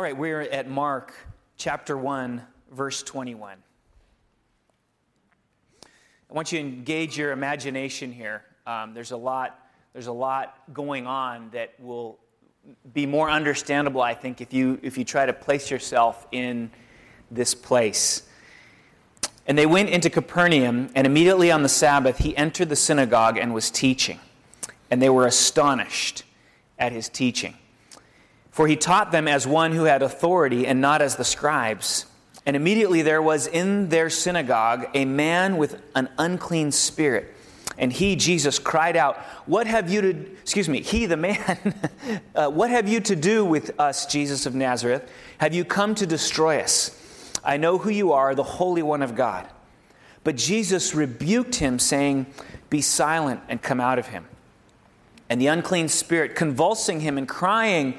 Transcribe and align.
All 0.00 0.04
right, 0.04 0.16
we're 0.16 0.40
at 0.40 0.66
Mark 0.66 1.12
chapter 1.58 1.94
1, 1.94 2.40
verse 2.72 3.02
21. 3.02 3.58
I 5.84 6.32
want 6.32 6.52
you 6.52 6.58
to 6.58 6.64
engage 6.64 7.18
your 7.18 7.32
imagination 7.32 8.10
here. 8.10 8.42
Um, 8.66 8.94
there's, 8.94 9.10
a 9.10 9.16
lot, 9.18 9.58
there's 9.92 10.06
a 10.06 10.12
lot 10.12 10.56
going 10.72 11.06
on 11.06 11.50
that 11.50 11.74
will 11.78 12.18
be 12.94 13.04
more 13.04 13.30
understandable, 13.30 14.00
I 14.00 14.14
think, 14.14 14.40
if 14.40 14.54
you, 14.54 14.80
if 14.82 14.96
you 14.96 15.04
try 15.04 15.26
to 15.26 15.34
place 15.34 15.70
yourself 15.70 16.26
in 16.32 16.70
this 17.30 17.54
place. 17.54 18.22
And 19.46 19.58
they 19.58 19.66
went 19.66 19.90
into 19.90 20.08
Capernaum, 20.08 20.88
and 20.94 21.06
immediately 21.06 21.52
on 21.52 21.62
the 21.62 21.68
Sabbath, 21.68 22.16
he 22.16 22.34
entered 22.38 22.70
the 22.70 22.76
synagogue 22.76 23.36
and 23.36 23.52
was 23.52 23.70
teaching. 23.70 24.18
And 24.90 25.02
they 25.02 25.10
were 25.10 25.26
astonished 25.26 26.22
at 26.78 26.90
his 26.90 27.10
teaching. 27.10 27.54
For 28.50 28.66
he 28.66 28.76
taught 28.76 29.12
them 29.12 29.28
as 29.28 29.46
one 29.46 29.72
who 29.72 29.84
had 29.84 30.02
authority 30.02 30.66
and 30.66 30.80
not 30.80 31.02
as 31.02 31.16
the 31.16 31.24
scribes. 31.24 32.06
And 32.46 32.56
immediately 32.56 33.02
there 33.02 33.22
was 33.22 33.46
in 33.46 33.88
their 33.90 34.10
synagogue 34.10 34.88
a 34.94 35.04
man 35.04 35.56
with 35.56 35.80
an 35.94 36.08
unclean 36.18 36.72
spirit. 36.72 37.34
And 37.78 37.92
he, 37.92 38.16
Jesus, 38.16 38.58
cried 38.58 38.96
out, 38.96 39.16
What 39.46 39.66
have 39.66 39.90
you 39.90 40.02
to, 40.02 40.08
excuse 40.42 40.68
me, 40.68 40.82
he, 40.82 41.06
the 41.06 41.16
man, 41.16 41.74
uh, 42.34 42.48
what 42.48 42.70
have 42.70 42.88
you 42.88 43.00
to 43.00 43.16
do 43.16 43.44
with 43.44 43.78
us, 43.80 44.06
Jesus 44.06 44.46
of 44.46 44.54
Nazareth? 44.54 45.10
Have 45.38 45.54
you 45.54 45.64
come 45.64 45.94
to 45.94 46.06
destroy 46.06 46.60
us? 46.60 46.96
I 47.42 47.56
know 47.56 47.78
who 47.78 47.88
you 47.88 48.12
are, 48.12 48.34
the 48.34 48.42
Holy 48.42 48.82
One 48.82 49.00
of 49.00 49.14
God. 49.14 49.48
But 50.24 50.36
Jesus 50.36 50.94
rebuked 50.94 51.54
him, 51.54 51.78
saying, 51.78 52.26
Be 52.68 52.82
silent 52.82 53.40
and 53.48 53.62
come 53.62 53.80
out 53.80 53.98
of 53.98 54.08
him. 54.08 54.26
And 55.30 55.40
the 55.40 55.46
unclean 55.46 55.88
spirit, 55.88 56.34
convulsing 56.34 57.00
him 57.00 57.16
and 57.16 57.28
crying 57.28 57.98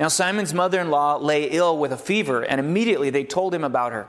Now, 0.00 0.08
Simon's 0.08 0.52
mother 0.52 0.80
in 0.80 0.90
law 0.90 1.16
lay 1.18 1.44
ill 1.44 1.78
with 1.78 1.92
a 1.92 1.96
fever, 1.96 2.42
and 2.42 2.58
immediately 2.58 3.10
they 3.10 3.22
told 3.22 3.54
him 3.54 3.62
about 3.62 3.92
her. 3.92 4.08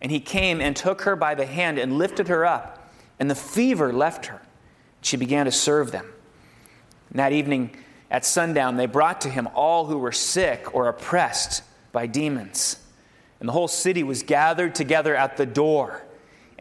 And 0.00 0.10
he 0.10 0.20
came 0.20 0.60
and 0.60 0.74
took 0.74 1.02
her 1.02 1.16
by 1.16 1.34
the 1.34 1.44
hand 1.44 1.78
and 1.78 1.98
lifted 1.98 2.28
her 2.28 2.46
up, 2.46 2.90
and 3.18 3.30
the 3.30 3.34
fever 3.34 3.92
left 3.92 4.26
her. 4.26 4.40
She 5.02 5.18
began 5.18 5.44
to 5.44 5.52
serve 5.52 5.92
them. 5.92 6.06
And 7.10 7.18
that 7.18 7.32
evening 7.32 7.76
at 8.10 8.24
sundown, 8.24 8.76
they 8.78 8.86
brought 8.86 9.20
to 9.22 9.28
him 9.28 9.48
all 9.54 9.86
who 9.86 9.98
were 9.98 10.12
sick 10.12 10.74
or 10.74 10.88
oppressed 10.88 11.62
by 11.92 12.06
demons. 12.06 12.78
And 13.40 13.48
the 13.48 13.52
whole 13.52 13.68
city 13.68 14.02
was 14.02 14.22
gathered 14.22 14.74
together 14.74 15.14
at 15.14 15.36
the 15.36 15.46
door 15.46 16.04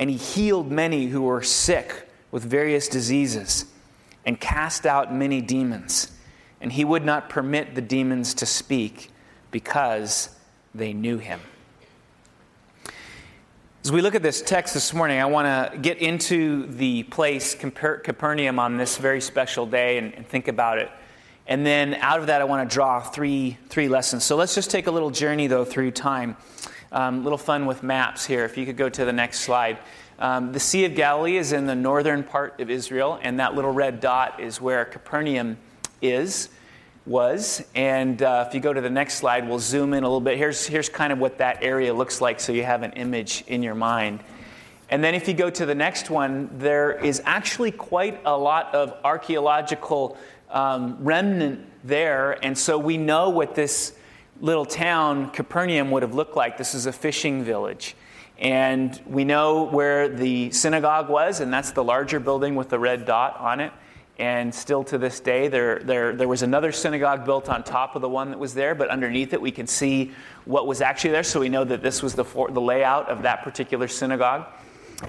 and 0.01 0.09
he 0.09 0.17
healed 0.17 0.71
many 0.71 1.05
who 1.05 1.21
were 1.21 1.43
sick 1.43 2.09
with 2.31 2.43
various 2.43 2.87
diseases 2.87 3.65
and 4.25 4.39
cast 4.39 4.87
out 4.87 5.13
many 5.13 5.41
demons. 5.41 6.11
And 6.61 6.71
he 6.71 6.85
would 6.85 7.03
not 7.03 7.29
permit 7.29 7.75
the 7.75 7.81
demons 7.81 8.33
to 8.35 8.45
speak 8.45 9.09
because 9.49 10.29
they 10.73 10.93
knew 10.93 11.17
him. 11.17 11.41
As 13.83 13.91
we 13.91 14.03
look 14.03 14.13
at 14.13 14.21
this 14.21 14.43
text 14.43 14.75
this 14.75 14.93
morning, 14.93 15.19
I 15.19 15.25
want 15.25 15.47
to 15.47 15.77
get 15.79 15.97
into 15.97 16.67
the 16.67 17.01
place 17.03 17.55
Capernaum 17.55 18.59
on 18.59 18.77
this 18.77 18.97
very 18.97 19.19
special 19.19 19.65
day 19.65 19.97
and, 19.97 20.13
and, 20.13 20.27
think 20.27 20.47
about 20.47 20.77
it. 20.77 20.91
And 21.47 21.65
then 21.65 21.95
out 21.95 22.19
of 22.19 22.27
that, 22.27 22.41
I 22.41 22.43
want 22.43 22.69
to 22.69 22.71
draw 22.71 23.01
three, 23.01 23.57
three 23.69 23.87
lessons. 23.87 24.23
So 24.23 24.35
let's 24.35 24.53
just 24.53 24.69
take 24.69 24.85
a 24.85 24.91
little 24.91 25.09
journey, 25.09 25.47
though, 25.47 25.65
through 25.65 25.91
time. 25.91 26.37
Um, 26.91 27.23
little 27.23 27.39
fun 27.39 27.65
with 27.65 27.81
maps 27.81 28.23
here. 28.23 28.45
If 28.45 28.55
you 28.55 28.67
could 28.67 28.77
go 28.77 28.87
to 28.87 29.03
the 29.03 29.11
next 29.11 29.39
slide. 29.39 29.79
Um, 30.19 30.51
the 30.51 30.59
Sea 30.59 30.85
of 30.85 30.93
Galilee 30.93 31.37
is 31.37 31.51
in 31.51 31.65
the 31.65 31.73
northern 31.73 32.23
part 32.23 32.59
of 32.59 32.69
Israel, 32.69 33.17
and 33.23 33.39
that 33.39 33.55
little 33.55 33.71
red 33.71 33.99
dot 33.99 34.39
is 34.39 34.61
where 34.61 34.85
Capernaum 34.85 35.57
is, 36.03 36.49
was. 37.05 37.63
And 37.75 38.21
uh, 38.21 38.45
if 38.47 38.53
you 38.53 38.59
go 38.59 38.73
to 38.73 38.81
the 38.81 38.89
next 38.89 39.15
slide, 39.15 39.47
we'll 39.47 39.59
zoom 39.59 39.93
in 39.93 40.03
a 40.03 40.07
little 40.07 40.21
bit. 40.21 40.37
Here's, 40.37 40.65
here's 40.65 40.89
kind 40.89 41.11
of 41.11 41.19
what 41.19 41.39
that 41.39 41.63
area 41.63 41.93
looks 41.93 42.21
like 42.21 42.39
so 42.39 42.51
you 42.51 42.63
have 42.63 42.83
an 42.83 42.93
image 42.93 43.43
in 43.47 43.63
your 43.63 43.75
mind. 43.75 44.23
And 44.89 45.03
then 45.03 45.15
if 45.15 45.27
you 45.27 45.33
go 45.33 45.49
to 45.49 45.65
the 45.65 45.73
next 45.73 46.09
one, 46.09 46.49
there 46.57 46.91
is 46.91 47.21
actually 47.25 47.71
quite 47.71 48.21
a 48.25 48.37
lot 48.37 48.75
of 48.75 48.93
archaeological 49.03 50.17
um, 50.49 50.97
remnant 50.99 51.65
there. 51.83 52.43
And 52.43 52.57
so 52.57 52.77
we 52.77 52.97
know 52.97 53.29
what 53.29 53.55
this 53.55 53.93
little 54.41 54.65
town, 54.65 55.29
Capernaum, 55.31 55.91
would 55.91 56.03
have 56.03 56.13
looked 56.13 56.35
like. 56.35 56.57
This 56.57 56.75
is 56.75 56.87
a 56.87 56.91
fishing 56.91 57.43
village. 57.43 57.95
And 58.37 58.99
we 59.05 59.23
know 59.23 59.63
where 59.63 60.09
the 60.09 60.51
synagogue 60.51 61.09
was, 61.09 61.39
and 61.39 61.53
that's 61.53 61.71
the 61.71 61.83
larger 61.83 62.19
building 62.19 62.55
with 62.55 62.69
the 62.69 62.79
red 62.79 63.05
dot 63.05 63.37
on 63.39 63.59
it. 63.59 63.71
And 64.21 64.53
still 64.53 64.83
to 64.83 64.99
this 64.99 65.19
day, 65.19 65.47
there, 65.47 65.79
there, 65.79 66.15
there 66.15 66.27
was 66.27 66.43
another 66.43 66.71
synagogue 66.71 67.25
built 67.25 67.49
on 67.49 67.63
top 67.63 67.95
of 67.95 68.03
the 68.03 68.07
one 68.07 68.29
that 68.29 68.37
was 68.37 68.53
there, 68.53 68.75
but 68.75 68.87
underneath 68.89 69.33
it, 69.33 69.41
we 69.41 69.49
can 69.49 69.65
see 69.65 70.11
what 70.45 70.67
was 70.67 70.79
actually 70.79 71.09
there. 71.09 71.23
So 71.23 71.39
we 71.39 71.49
know 71.49 71.63
that 71.63 71.81
this 71.81 72.03
was 72.03 72.13
the, 72.13 72.23
for, 72.23 72.51
the 72.51 72.61
layout 72.61 73.09
of 73.09 73.23
that 73.23 73.41
particular 73.41 73.87
synagogue. 73.87 74.45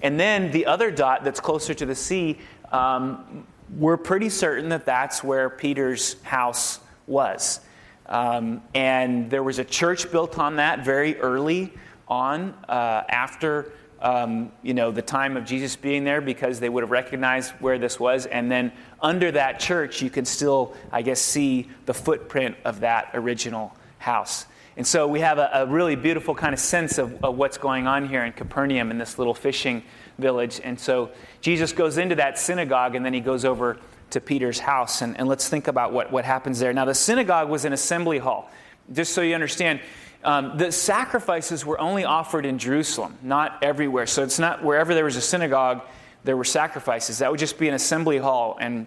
And 0.02 0.18
then 0.18 0.50
the 0.50 0.64
other 0.64 0.90
dot 0.90 1.24
that's 1.24 1.40
closer 1.40 1.74
to 1.74 1.84
the 1.84 1.94
sea, 1.94 2.38
um, 2.70 3.46
we're 3.76 3.98
pretty 3.98 4.30
certain 4.30 4.70
that 4.70 4.86
that's 4.86 5.22
where 5.22 5.50
Peter's 5.50 6.16
house 6.22 6.80
was. 7.06 7.60
Um, 8.06 8.62
and 8.74 9.30
there 9.30 9.42
was 9.42 9.58
a 9.58 9.64
church 9.64 10.10
built 10.10 10.38
on 10.38 10.56
that 10.56 10.86
very 10.86 11.18
early 11.18 11.74
on 12.08 12.54
uh, 12.66 13.02
after 13.10 13.74
um, 14.02 14.52
you 14.62 14.74
know 14.74 14.90
the 14.90 15.02
time 15.02 15.36
of 15.36 15.44
Jesus 15.44 15.76
being 15.76 16.04
there 16.04 16.20
because 16.20 16.60
they 16.60 16.68
would 16.68 16.82
have 16.82 16.90
recognized 16.90 17.52
where 17.60 17.78
this 17.78 17.98
was. 17.98 18.26
And 18.26 18.50
then 18.50 18.72
under 19.00 19.30
that 19.30 19.60
church, 19.60 20.02
you 20.02 20.10
can 20.10 20.24
still, 20.24 20.74
I 20.90 21.02
guess, 21.02 21.20
see 21.20 21.70
the 21.86 21.94
footprint 21.94 22.56
of 22.64 22.80
that 22.80 23.10
original 23.14 23.74
house. 23.98 24.46
And 24.76 24.86
so 24.86 25.06
we 25.06 25.20
have 25.20 25.38
a, 25.38 25.50
a 25.52 25.66
really 25.66 25.96
beautiful 25.96 26.34
kind 26.34 26.54
of 26.54 26.60
sense 26.60 26.98
of, 26.98 27.22
of, 27.22 27.36
what's 27.36 27.58
going 27.58 27.86
on 27.86 28.08
here 28.08 28.24
in 28.24 28.32
Capernaum 28.32 28.90
in 28.90 28.98
this 28.98 29.18
little 29.18 29.34
fishing 29.34 29.82
village. 30.18 30.60
And 30.64 30.80
so 30.80 31.10
Jesus 31.42 31.72
goes 31.72 31.98
into 31.98 32.14
that 32.14 32.38
synagogue 32.38 32.94
and 32.94 33.04
then 33.04 33.12
he 33.12 33.20
goes 33.20 33.44
over 33.44 33.78
to 34.10 34.20
Peter's 34.20 34.58
house. 34.58 35.02
And, 35.02 35.16
and 35.18 35.28
let's 35.28 35.48
think 35.48 35.68
about 35.68 35.92
what, 35.92 36.10
what 36.10 36.24
happens 36.24 36.58
there. 36.58 36.72
Now, 36.72 36.86
the 36.86 36.94
synagogue 36.94 37.50
was 37.50 37.64
an 37.66 37.74
assembly 37.74 38.18
hall. 38.18 38.50
Just 38.90 39.12
so 39.12 39.20
you 39.20 39.34
understand, 39.34 39.80
um, 40.24 40.56
the 40.56 40.70
sacrifices 40.70 41.66
were 41.66 41.80
only 41.80 42.04
offered 42.04 42.46
in 42.46 42.58
Jerusalem, 42.58 43.16
not 43.22 43.58
everywhere. 43.62 44.06
So 44.06 44.22
it's 44.22 44.38
not 44.38 44.62
wherever 44.62 44.94
there 44.94 45.04
was 45.04 45.16
a 45.16 45.20
synagogue, 45.20 45.82
there 46.24 46.36
were 46.36 46.44
sacrifices. 46.44 47.18
That 47.18 47.30
would 47.30 47.40
just 47.40 47.58
be 47.58 47.68
an 47.68 47.74
assembly 47.74 48.18
hall. 48.18 48.56
And 48.60 48.86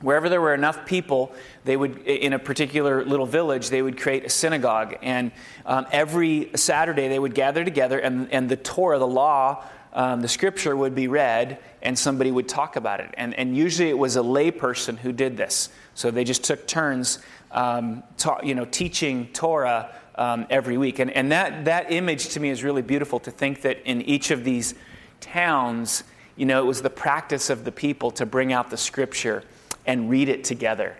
wherever 0.00 0.28
there 0.28 0.40
were 0.40 0.54
enough 0.54 0.84
people, 0.84 1.32
they 1.64 1.76
would, 1.76 2.02
in 2.06 2.34
a 2.34 2.38
particular 2.38 3.04
little 3.04 3.26
village, 3.26 3.70
they 3.70 3.80
would 3.80 3.98
create 3.98 4.24
a 4.24 4.28
synagogue. 4.28 4.96
And 5.02 5.32
um, 5.64 5.86
every 5.90 6.50
Saturday, 6.54 7.08
they 7.08 7.18
would 7.18 7.34
gather 7.34 7.64
together, 7.64 7.98
and, 7.98 8.30
and 8.30 8.48
the 8.48 8.56
Torah, 8.56 8.98
the 8.98 9.06
law, 9.06 9.64
um, 9.96 10.20
the 10.20 10.28
scripture 10.28 10.76
would 10.76 10.94
be 10.94 11.08
read 11.08 11.58
and 11.80 11.98
somebody 11.98 12.30
would 12.30 12.48
talk 12.48 12.76
about 12.76 13.00
it. 13.00 13.14
And, 13.16 13.32
and 13.32 13.56
usually 13.56 13.88
it 13.88 13.96
was 13.96 14.16
a 14.16 14.20
layperson 14.20 14.98
who 14.98 15.10
did 15.10 15.38
this. 15.38 15.70
So 15.94 16.10
they 16.10 16.22
just 16.22 16.44
took 16.44 16.66
turns, 16.66 17.18
um, 17.50 18.02
ta- 18.18 18.40
you 18.42 18.54
know, 18.54 18.66
teaching 18.66 19.28
Torah 19.32 19.94
um, 20.16 20.46
every 20.50 20.78
week. 20.78 20.98
And, 20.98 21.10
and 21.10 21.30
that, 21.32 21.64
that 21.66 21.92
image 21.92 22.28
to 22.30 22.40
me 22.40 22.50
is 22.50 22.62
really 22.62 22.82
beautiful 22.82 23.20
to 23.20 23.30
think 23.30 23.62
that 23.62 23.80
in 23.84 24.02
each 24.02 24.30
of 24.30 24.44
these 24.44 24.74
towns, 25.20 26.04
you 26.36 26.46
know, 26.46 26.62
it 26.62 26.66
was 26.66 26.82
the 26.82 26.90
practice 26.90 27.50
of 27.50 27.64
the 27.64 27.72
people 27.72 28.10
to 28.12 28.26
bring 28.26 28.52
out 28.52 28.70
the 28.70 28.76
scripture 28.76 29.42
and 29.86 30.10
read 30.10 30.28
it 30.28 30.44
together 30.44 30.96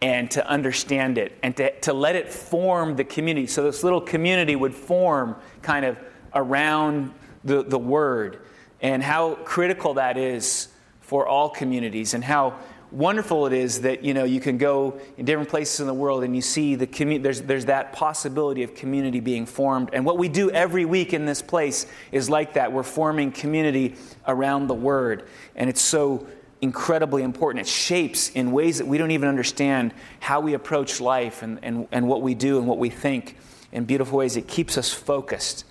and 0.00 0.30
to 0.30 0.46
understand 0.46 1.18
it 1.18 1.36
and 1.42 1.56
to, 1.56 1.78
to 1.80 1.92
let 1.92 2.14
it 2.14 2.32
form 2.32 2.96
the 2.96 3.04
community. 3.04 3.46
So 3.46 3.64
this 3.64 3.82
little 3.82 4.00
community 4.00 4.54
would 4.54 4.74
form 4.74 5.36
kind 5.62 5.84
of 5.84 5.98
around 6.34 7.12
the, 7.44 7.62
the 7.62 7.78
word 7.78 8.40
and 8.80 9.02
how 9.02 9.34
critical 9.36 9.94
that 9.94 10.16
is 10.16 10.68
for 11.00 11.26
all 11.26 11.48
communities 11.48 12.14
and 12.14 12.22
how 12.22 12.58
wonderful 12.90 13.46
it 13.46 13.52
is 13.52 13.82
that 13.82 14.02
you 14.02 14.14
know 14.14 14.24
you 14.24 14.40
can 14.40 14.56
go 14.56 14.98
in 15.16 15.24
different 15.24 15.48
places 15.48 15.80
in 15.80 15.86
the 15.86 15.94
world 15.94 16.24
and 16.24 16.34
you 16.34 16.40
see 16.40 16.74
the 16.74 16.86
community 16.86 17.22
there's, 17.22 17.42
there's 17.42 17.64
that 17.66 17.92
possibility 17.92 18.62
of 18.62 18.74
community 18.74 19.20
being 19.20 19.46
formed. 19.46 19.90
And 19.92 20.04
what 20.04 20.18
we 20.18 20.28
do 20.28 20.50
every 20.50 20.84
week 20.84 21.12
in 21.12 21.26
this 21.26 21.42
place 21.42 21.86
is 22.12 22.30
like 22.30 22.54
that. 22.54 22.72
We're 22.72 22.82
forming 22.82 23.32
community 23.32 23.96
around 24.26 24.68
the 24.68 24.74
word. 24.74 25.28
And 25.54 25.68
it's 25.68 25.82
so 25.82 26.26
incredibly 26.60 27.22
important. 27.22 27.66
It 27.66 27.70
shapes 27.70 28.30
in 28.30 28.52
ways 28.52 28.78
that 28.78 28.86
we 28.86 28.98
don't 28.98 29.10
even 29.10 29.28
understand 29.28 29.94
how 30.20 30.40
we 30.40 30.54
approach 30.54 31.00
life 31.00 31.42
and, 31.42 31.58
and, 31.62 31.86
and 31.92 32.08
what 32.08 32.22
we 32.22 32.34
do 32.34 32.58
and 32.58 32.66
what 32.66 32.78
we 32.78 32.90
think 32.90 33.36
in 33.72 33.84
beautiful 33.84 34.18
ways. 34.18 34.36
It 34.36 34.48
keeps 34.48 34.76
us 34.78 34.92
focused. 34.92 35.64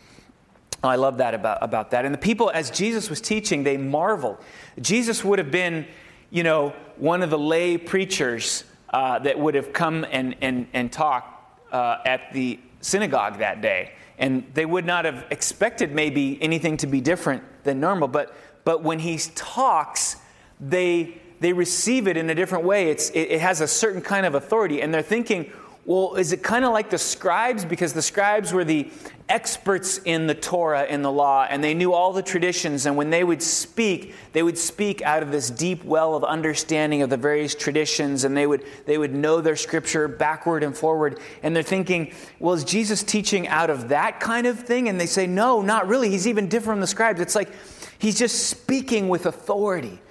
I 0.84 0.96
love 0.96 1.18
that 1.18 1.34
about, 1.34 1.58
about 1.62 1.92
that. 1.92 2.06
And 2.06 2.14
the 2.14 2.20
people, 2.20 2.52
as 2.52 2.70
Jesus 2.70 3.10
was 3.10 3.20
teaching, 3.20 3.64
they 3.64 3.78
marveled. 3.78 4.38
Jesus 4.80 5.24
would 5.24 5.40
have 5.40 5.52
been, 5.52 5.88
you 6.30 6.44
know, 6.44 6.74
one 6.98 7.22
of 7.22 7.30
the 7.30 7.38
lay 7.38 7.78
preachers 7.78 8.64
uh, 8.90 9.20
that 9.20 9.38
would 9.38 9.56
have 9.56 9.74
come 9.74 10.06
and, 10.12 10.36
and, 10.42 10.68
and 10.74 10.92
talked 10.92 11.74
uh, 11.74 11.98
at 12.06 12.34
the 12.34 12.60
synagogue 12.82 13.40
that 13.40 13.62
day. 13.62 13.94
And 14.18 14.46
they 14.54 14.66
would 14.66 14.86
not 14.86 15.06
have 15.06 15.26
expected 15.30 15.92
maybe 15.92 16.42
anything 16.42 16.78
to 16.78 16.88
be 16.88 17.02
different 17.02 17.44
than 17.64 17.80
normal. 17.80 18.08
But, 18.08 18.36
but 18.64 18.84
when 18.84 19.00
he 19.00 19.20
talks, 19.36 20.18
they, 20.60 21.22
they 21.40 21.54
receive 21.54 22.08
it 22.08 22.18
in 22.18 22.30
a 22.30 22.36
different 22.36 22.64
way. 22.64 22.90
It's, 22.90 23.10
it, 23.12 23.32
it 23.32 23.42
has 23.42 23.62
a 23.62 23.68
certain 23.68 24.02
kind 24.02 24.26
of 24.26 24.36
authority. 24.36 24.82
And 24.82 24.94
they're 24.94 25.02
thinking, 25.02 25.52
well, 25.88 26.16
is 26.16 26.34
it 26.34 26.44
kind 26.44 26.66
of 26.66 26.74
like 26.74 26.90
the 26.90 26.98
scribes? 26.98 27.64
Because 27.64 27.94
the 27.94 28.02
scribes 28.02 28.52
were 28.52 28.66
the 28.66 28.90
experts 29.30 30.00
in 30.04 30.28
the 30.28 30.36
Torah, 30.36 30.86
in 30.86 31.02
the 31.02 31.12
law, 31.12 31.48
and 31.50 31.64
they 31.64 31.74
knew 31.74 31.94
all 31.94 32.12
the 32.12 32.22
traditions. 32.22 32.86
And 32.86 32.98
when 32.98 33.10
they 33.10 33.24
would 33.24 33.42
speak, 33.42 34.14
they 34.34 34.44
would 34.44 34.58
speak 34.58 35.02
out 35.02 35.24
of 35.24 35.32
this 35.32 35.50
deep 35.50 35.86
well 35.86 36.14
of 36.14 36.26
understanding 36.26 37.04
of 37.04 37.10
the 37.10 37.16
various 37.16 37.56
traditions, 37.56 38.26
and 38.26 38.36
they 38.36 38.46
would, 38.46 38.66
they 38.86 38.98
would 38.98 39.16
know 39.16 39.40
their 39.40 39.56
scripture 39.56 40.10
backward 40.10 40.62
and 40.62 40.76
forward. 40.76 41.22
And 41.42 41.56
they're 41.56 41.64
thinking, 41.64 42.14
well, 42.38 42.54
is 42.54 42.66
Jesus 42.66 43.02
teaching 43.02 43.48
out 43.48 43.70
of 43.70 43.88
that 43.88 44.20
kind 44.20 44.46
of 44.46 44.60
thing? 44.60 44.90
And 44.90 45.00
they 45.00 45.06
say, 45.06 45.26
no, 45.26 45.62
not 45.62 45.88
really. 45.88 46.10
He's 46.10 46.28
even 46.28 46.50
different 46.50 46.76
from 46.76 46.82
the 46.82 46.88
scribes. 46.88 47.22
It's 47.22 47.36
like 47.36 47.50
he's 47.98 48.20
just 48.20 48.50
speaking 48.50 49.08
with 49.08 49.26
authority. 49.26 50.02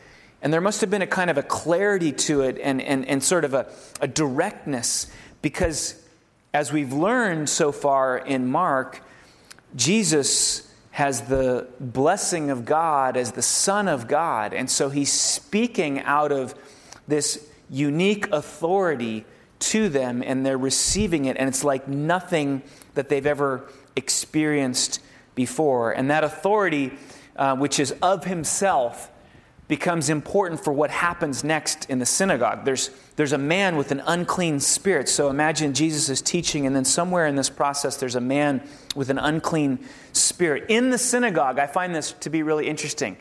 And 0.41 0.53
there 0.53 0.61
must 0.61 0.81
have 0.81 0.91
been 0.91 1.03
a 1.03 1.07
kind 1.07 1.29
of 1.29 1.39
a 1.39 1.43
clarity 1.43 2.13
to 2.13 2.43
it 2.43 2.59
and, 2.63 2.81
and, 2.81 3.05
and 3.07 3.23
sort 3.23 3.45
of 3.45 3.53
a, 3.53 3.67
a 4.01 4.07
directness 4.07 5.11
because, 5.43 6.03
as 6.53 6.73
we've 6.73 6.93
learned 6.93 7.49
so 7.49 7.73
far 7.73 8.19
in 8.19 8.47
Mark, 8.47 9.03
Jesus 9.75 10.73
has 10.93 11.23
the 11.23 11.67
blessing 11.79 12.51
of 12.51 12.65
God 12.65 13.17
as 13.17 13.33
the 13.33 13.43
Son 13.43 13.87
of 13.87 14.09
God. 14.09 14.55
And 14.55 14.71
so 14.71 14.89
he's 14.89 15.13
speaking 15.13 16.01
out 16.01 16.33
of 16.33 16.55
this 17.07 17.47
unique 17.69 18.33
authority 18.33 19.27
to 19.59 19.89
them, 19.89 20.23
and 20.23 20.45
they're 20.45 20.57
receiving 20.57 21.27
it. 21.27 21.37
And 21.37 21.49
it's 21.49 21.65
like 21.65 21.87
nothing 21.87 22.63
that 22.95 23.09
they've 23.09 23.27
ever 23.27 23.69
experienced 23.95 25.01
before. 25.35 25.93
And 25.93 26.11
that 26.11 26.25
authority, 26.25 26.93
uh, 27.37 27.57
which 27.57 27.79
is 27.79 27.93
of 28.03 28.25
himself, 28.25 29.11
becomes 29.69 30.09
important 30.09 30.63
for 30.63 30.73
what 30.73 30.91
happens 30.91 31.43
next 31.43 31.91
in 31.91 31.99
the 31.99 32.07
synagogue. 32.07 32.65
There's, 32.65 32.91
there's 33.17 33.33
a 33.33 33.39
man 33.39 33.77
with 33.77 33.91
an 33.91 34.01
unclean 34.07 34.61
spirit. 34.61 35.09
So 35.09 35.29
imagine 35.29 35.75
Jesus 35.75 36.09
is 36.09 36.23
teaching, 36.23 36.67
and 36.67 36.77
then 36.77 36.85
somewhere 36.85 37.27
in 37.27 37.35
this 37.35 37.51
process, 37.51 37.97
there's 37.97 38.15
a 38.15 38.21
man 38.21 38.63
with 38.95 39.11
an 39.11 39.19
unclean 39.19 39.85
spirit. 40.13 40.67
In 40.69 40.91
the 40.91 40.99
synagogue, 40.99 41.59
I 41.59 41.67
find 41.67 41.95
this 41.95 42.13
to 42.13 42.31
be 42.31 42.45
really 42.45 42.69
interesting. 42.69 43.17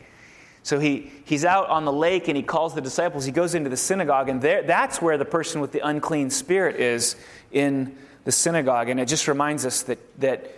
So 0.62 0.78
he, 0.78 1.10
he's 1.24 1.44
out 1.44 1.68
on 1.68 1.84
the 1.84 1.92
lake 1.92 2.28
and 2.28 2.36
he 2.36 2.42
calls 2.42 2.74
the 2.74 2.80
disciples. 2.80 3.24
He 3.24 3.32
goes 3.32 3.54
into 3.54 3.70
the 3.70 3.76
synagogue, 3.76 4.28
and 4.28 4.40
there, 4.40 4.62
that's 4.62 5.02
where 5.02 5.18
the 5.18 5.24
person 5.24 5.60
with 5.60 5.72
the 5.72 5.86
unclean 5.86 6.30
spirit 6.30 6.76
is 6.76 7.16
in 7.50 7.96
the 8.24 8.32
synagogue. 8.32 8.88
And 8.88 9.00
it 9.00 9.06
just 9.06 9.26
reminds 9.26 9.66
us 9.66 9.82
that, 9.84 10.20
that 10.20 10.52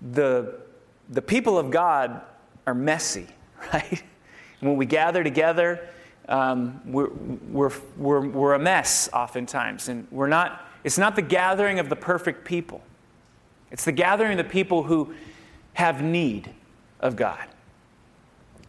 the, 0.00 0.60
the 1.08 1.22
people 1.22 1.58
of 1.58 1.70
God 1.70 2.20
are 2.66 2.74
messy, 2.74 3.26
right? 3.72 4.02
When 4.62 4.76
we 4.76 4.86
gather 4.86 5.24
together, 5.24 5.88
um, 6.28 6.80
we're, 6.84 7.10
we're, 7.50 7.72
we're, 7.96 8.26
we're 8.28 8.54
a 8.54 8.58
mess 8.60 9.08
oftentimes. 9.12 9.88
And 9.88 10.06
we're 10.12 10.28
not, 10.28 10.64
it's 10.84 10.98
not 10.98 11.16
the 11.16 11.22
gathering 11.22 11.80
of 11.80 11.88
the 11.88 11.96
perfect 11.96 12.44
people, 12.44 12.80
it's 13.72 13.84
the 13.84 13.92
gathering 13.92 14.38
of 14.38 14.46
the 14.46 14.50
people 14.50 14.84
who 14.84 15.14
have 15.74 16.00
need 16.00 16.48
of 17.00 17.16
God. 17.16 17.44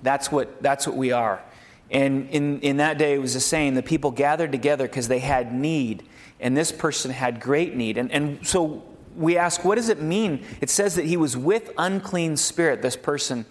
That's 0.02 0.32
what, 0.32 0.64
that's 0.64 0.88
what 0.88 0.98
we 0.98 1.12
are. 1.12 1.44
And 1.92 2.28
in, 2.30 2.60
in 2.62 2.78
that 2.78 2.98
day, 2.98 3.14
it 3.14 3.22
was 3.22 3.36
the 3.36 3.40
same. 3.40 3.76
The 3.76 3.84
people 3.84 4.10
gathered 4.10 4.52
together 4.52 4.88
because 4.88 5.08
they 5.08 5.20
had 5.20 5.54
need, 5.54 6.04
and 6.40 6.58
this 6.58 6.72
person 6.72 7.12
had 7.12 7.40
great 7.40 7.76
need. 7.76 7.98
And, 7.98 8.12
and 8.12 8.46
so 8.48 8.84
we 9.16 9.38
ask, 9.38 9.64
what 9.64 9.76
does 9.76 9.90
it 9.90 10.02
mean? 10.02 10.44
It 10.60 10.72
says 10.72 10.96
that 10.96 11.06
he 11.06 11.18
was 11.18 11.38
with 11.38 11.70
unclean 11.78 12.36
spirit, 12.38 12.82
this 12.82 12.96
person 12.96 13.46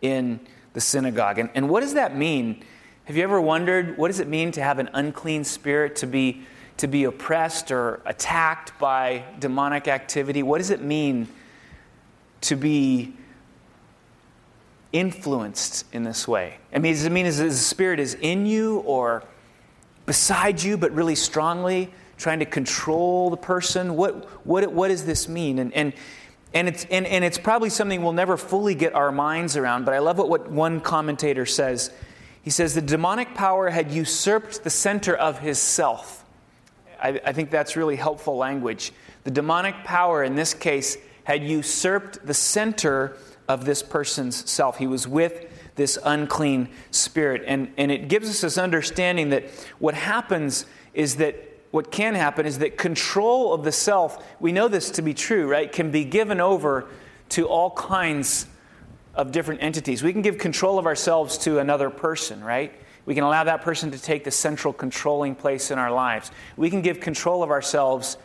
in 0.00 0.40
the 0.72 0.80
synagogue. 0.80 1.38
And, 1.38 1.50
and 1.54 1.68
what 1.68 1.80
does 1.80 1.94
that 1.94 2.16
mean? 2.16 2.64
Have 3.04 3.16
you 3.16 3.22
ever 3.22 3.40
wondered 3.40 3.98
what 3.98 4.08
does 4.08 4.20
it 4.20 4.28
mean 4.28 4.52
to 4.52 4.62
have 4.62 4.78
an 4.78 4.88
unclean 4.94 5.44
spirit, 5.44 5.96
to 5.96 6.06
be, 6.06 6.42
to 6.76 6.86
be 6.86 7.04
oppressed 7.04 7.70
or 7.70 8.00
attacked 8.06 8.78
by 8.78 9.24
demonic 9.38 9.88
activity? 9.88 10.42
What 10.42 10.58
does 10.58 10.70
it 10.70 10.82
mean 10.82 11.28
to 12.42 12.56
be 12.56 13.14
influenced 14.92 15.84
in 15.92 16.04
this 16.04 16.28
way? 16.28 16.58
I 16.72 16.78
mean, 16.78 16.92
does 16.92 17.04
it 17.04 17.12
mean 17.12 17.26
is 17.26 17.38
the 17.38 17.50
spirit 17.50 17.98
is 17.98 18.14
in 18.14 18.46
you 18.46 18.78
or 18.80 19.24
beside 20.06 20.62
you, 20.62 20.76
but 20.76 20.92
really 20.92 21.14
strongly 21.14 21.92
trying 22.18 22.38
to 22.38 22.46
control 22.46 23.30
the 23.30 23.36
person? 23.36 23.96
What, 23.96 24.24
what, 24.46 24.70
what 24.72 24.88
does 24.88 25.04
this 25.04 25.28
mean? 25.28 25.58
And, 25.58 25.72
and 25.72 25.92
and 26.54 26.68
it's, 26.68 26.84
and, 26.90 27.06
and 27.06 27.24
it's 27.24 27.38
probably 27.38 27.70
something 27.70 28.02
we'll 28.02 28.12
never 28.12 28.36
fully 28.36 28.74
get 28.74 28.94
our 28.94 29.10
minds 29.10 29.56
around, 29.56 29.84
but 29.84 29.94
I 29.94 29.98
love 30.00 30.18
what, 30.18 30.28
what 30.28 30.50
one 30.50 30.80
commentator 30.80 31.46
says. 31.46 31.90
He 32.42 32.50
says, 32.50 32.74
The 32.74 32.82
demonic 32.82 33.34
power 33.34 33.70
had 33.70 33.90
usurped 33.90 34.64
the 34.64 34.70
center 34.70 35.14
of 35.14 35.38
his 35.38 35.58
self. 35.58 36.24
I, 37.02 37.20
I 37.24 37.32
think 37.32 37.50
that's 37.50 37.76
really 37.76 37.96
helpful 37.96 38.36
language. 38.36 38.92
The 39.24 39.30
demonic 39.30 39.84
power, 39.84 40.22
in 40.24 40.34
this 40.34 40.52
case, 40.52 40.96
had 41.24 41.42
usurped 41.44 42.26
the 42.26 42.34
center 42.34 43.16
of 43.48 43.64
this 43.64 43.82
person's 43.82 44.50
self. 44.50 44.78
He 44.78 44.86
was 44.86 45.06
with 45.06 45.48
this 45.74 45.98
unclean 46.04 46.68
spirit. 46.90 47.42
And, 47.46 47.72
and 47.76 47.90
it 47.90 48.08
gives 48.08 48.28
us 48.28 48.40
this 48.42 48.58
understanding 48.58 49.30
that 49.30 49.44
what 49.78 49.94
happens 49.94 50.66
is 50.92 51.16
that 51.16 51.36
what 51.72 51.90
can 51.90 52.14
happen 52.14 52.46
is 52.46 52.58
that 52.58 52.78
control 52.78 53.52
of 53.52 53.64
the 53.64 53.72
self, 53.72 54.24
we 54.40 54.52
know 54.52 54.68
this 54.68 54.90
to 54.92 55.02
be 55.02 55.14
true, 55.14 55.48
right, 55.48 55.72
can 55.72 55.90
be 55.90 56.04
given 56.04 56.40
over 56.40 56.86
to 57.30 57.48
all 57.48 57.70
kinds 57.70 58.46
of 59.14 59.32
different 59.32 59.62
entities. 59.62 60.02
We 60.02 60.12
can 60.12 60.22
give 60.22 60.38
control 60.38 60.78
of 60.78 60.86
ourselves 60.86 61.38
to 61.38 61.58
another 61.58 61.88
person, 61.88 62.44
right? 62.44 62.72
We 63.06 63.14
can 63.14 63.24
allow 63.24 63.44
that 63.44 63.62
person 63.62 63.90
to 63.90 63.98
take 63.98 64.22
the 64.22 64.30
central 64.30 64.72
controlling 64.72 65.34
place 65.34 65.70
in 65.70 65.78
our 65.78 65.90
lives. 65.90 66.30
We 66.56 66.68
can 66.68 66.82
give 66.82 67.00
control 67.00 67.42
of 67.42 67.50
ourselves 67.50 68.18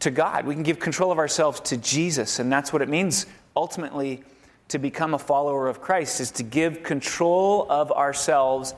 to 0.00 0.10
God. 0.10 0.44
We 0.44 0.54
can 0.54 0.64
give 0.64 0.80
control 0.80 1.12
of 1.12 1.18
ourselves 1.18 1.60
to 1.60 1.76
Jesus, 1.76 2.40
and 2.40 2.52
that's 2.52 2.72
what 2.72 2.82
it 2.82 2.88
means 2.88 3.26
ultimately 3.56 4.24
to 4.68 4.78
become 4.78 5.14
a 5.14 5.18
follower 5.18 5.68
of 5.68 5.80
Christ 5.80 6.20
is 6.20 6.30
to 6.32 6.42
give 6.42 6.82
control 6.82 7.66
of 7.68 7.92
ourselves 7.92 8.74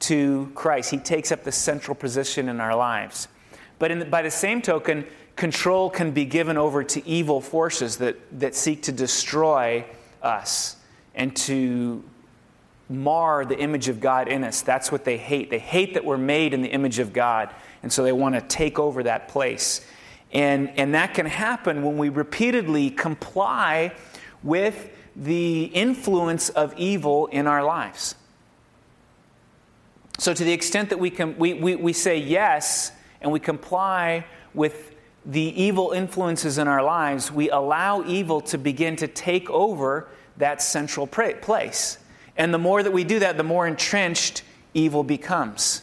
to 0.00 0.50
Christ. 0.54 0.90
He 0.90 0.98
takes 0.98 1.32
up 1.32 1.44
the 1.44 1.52
central 1.52 1.94
position 1.94 2.48
in 2.48 2.60
our 2.60 2.76
lives. 2.76 3.28
But 3.78 3.98
the, 3.98 4.04
by 4.04 4.22
the 4.22 4.30
same 4.30 4.62
token, 4.62 5.06
control 5.36 5.90
can 5.90 6.10
be 6.12 6.24
given 6.24 6.56
over 6.56 6.82
to 6.84 7.06
evil 7.06 7.40
forces 7.40 7.96
that, 7.98 8.16
that 8.40 8.54
seek 8.54 8.82
to 8.84 8.92
destroy 8.92 9.84
us 10.22 10.76
and 11.14 11.34
to 11.36 12.02
mar 12.88 13.44
the 13.44 13.58
image 13.58 13.88
of 13.88 14.00
God 14.00 14.28
in 14.28 14.44
us. 14.44 14.62
That's 14.62 14.92
what 14.92 15.04
they 15.04 15.16
hate. 15.16 15.50
They 15.50 15.58
hate 15.58 15.94
that 15.94 16.04
we're 16.04 16.18
made 16.18 16.54
in 16.54 16.62
the 16.62 16.68
image 16.68 16.98
of 16.98 17.12
God, 17.12 17.54
and 17.82 17.92
so 17.92 18.02
they 18.02 18.12
want 18.12 18.34
to 18.34 18.40
take 18.40 18.78
over 18.78 19.02
that 19.02 19.28
place. 19.28 19.84
And, 20.32 20.70
and 20.76 20.94
that 20.94 21.14
can 21.14 21.26
happen 21.26 21.82
when 21.82 21.98
we 21.98 22.08
repeatedly 22.08 22.90
comply 22.90 23.92
with 24.42 24.90
the 25.14 25.64
influence 25.64 26.50
of 26.50 26.74
evil 26.76 27.26
in 27.26 27.46
our 27.46 27.64
lives. 27.64 28.14
So, 30.18 30.32
to 30.32 30.44
the 30.44 30.52
extent 30.52 30.90
that 30.90 30.98
we, 30.98 31.10
can, 31.10 31.36
we, 31.36 31.54
we, 31.54 31.76
we 31.76 31.92
say 31.92 32.18
yes 32.18 32.92
and 33.20 33.30
we 33.30 33.40
comply 33.40 34.24
with 34.54 34.94
the 35.26 35.40
evil 35.60 35.90
influences 35.90 36.56
in 36.58 36.68
our 36.68 36.82
lives, 36.82 37.30
we 37.30 37.50
allow 37.50 38.04
evil 38.04 38.40
to 38.42 38.58
begin 38.58 38.96
to 38.96 39.08
take 39.08 39.50
over 39.50 40.08
that 40.36 40.62
central 40.62 41.06
place. 41.06 41.98
And 42.36 42.54
the 42.54 42.58
more 42.58 42.82
that 42.82 42.92
we 42.92 43.04
do 43.04 43.18
that, 43.18 43.36
the 43.36 43.42
more 43.42 43.66
entrenched 43.66 44.42
evil 44.74 45.02
becomes. 45.02 45.82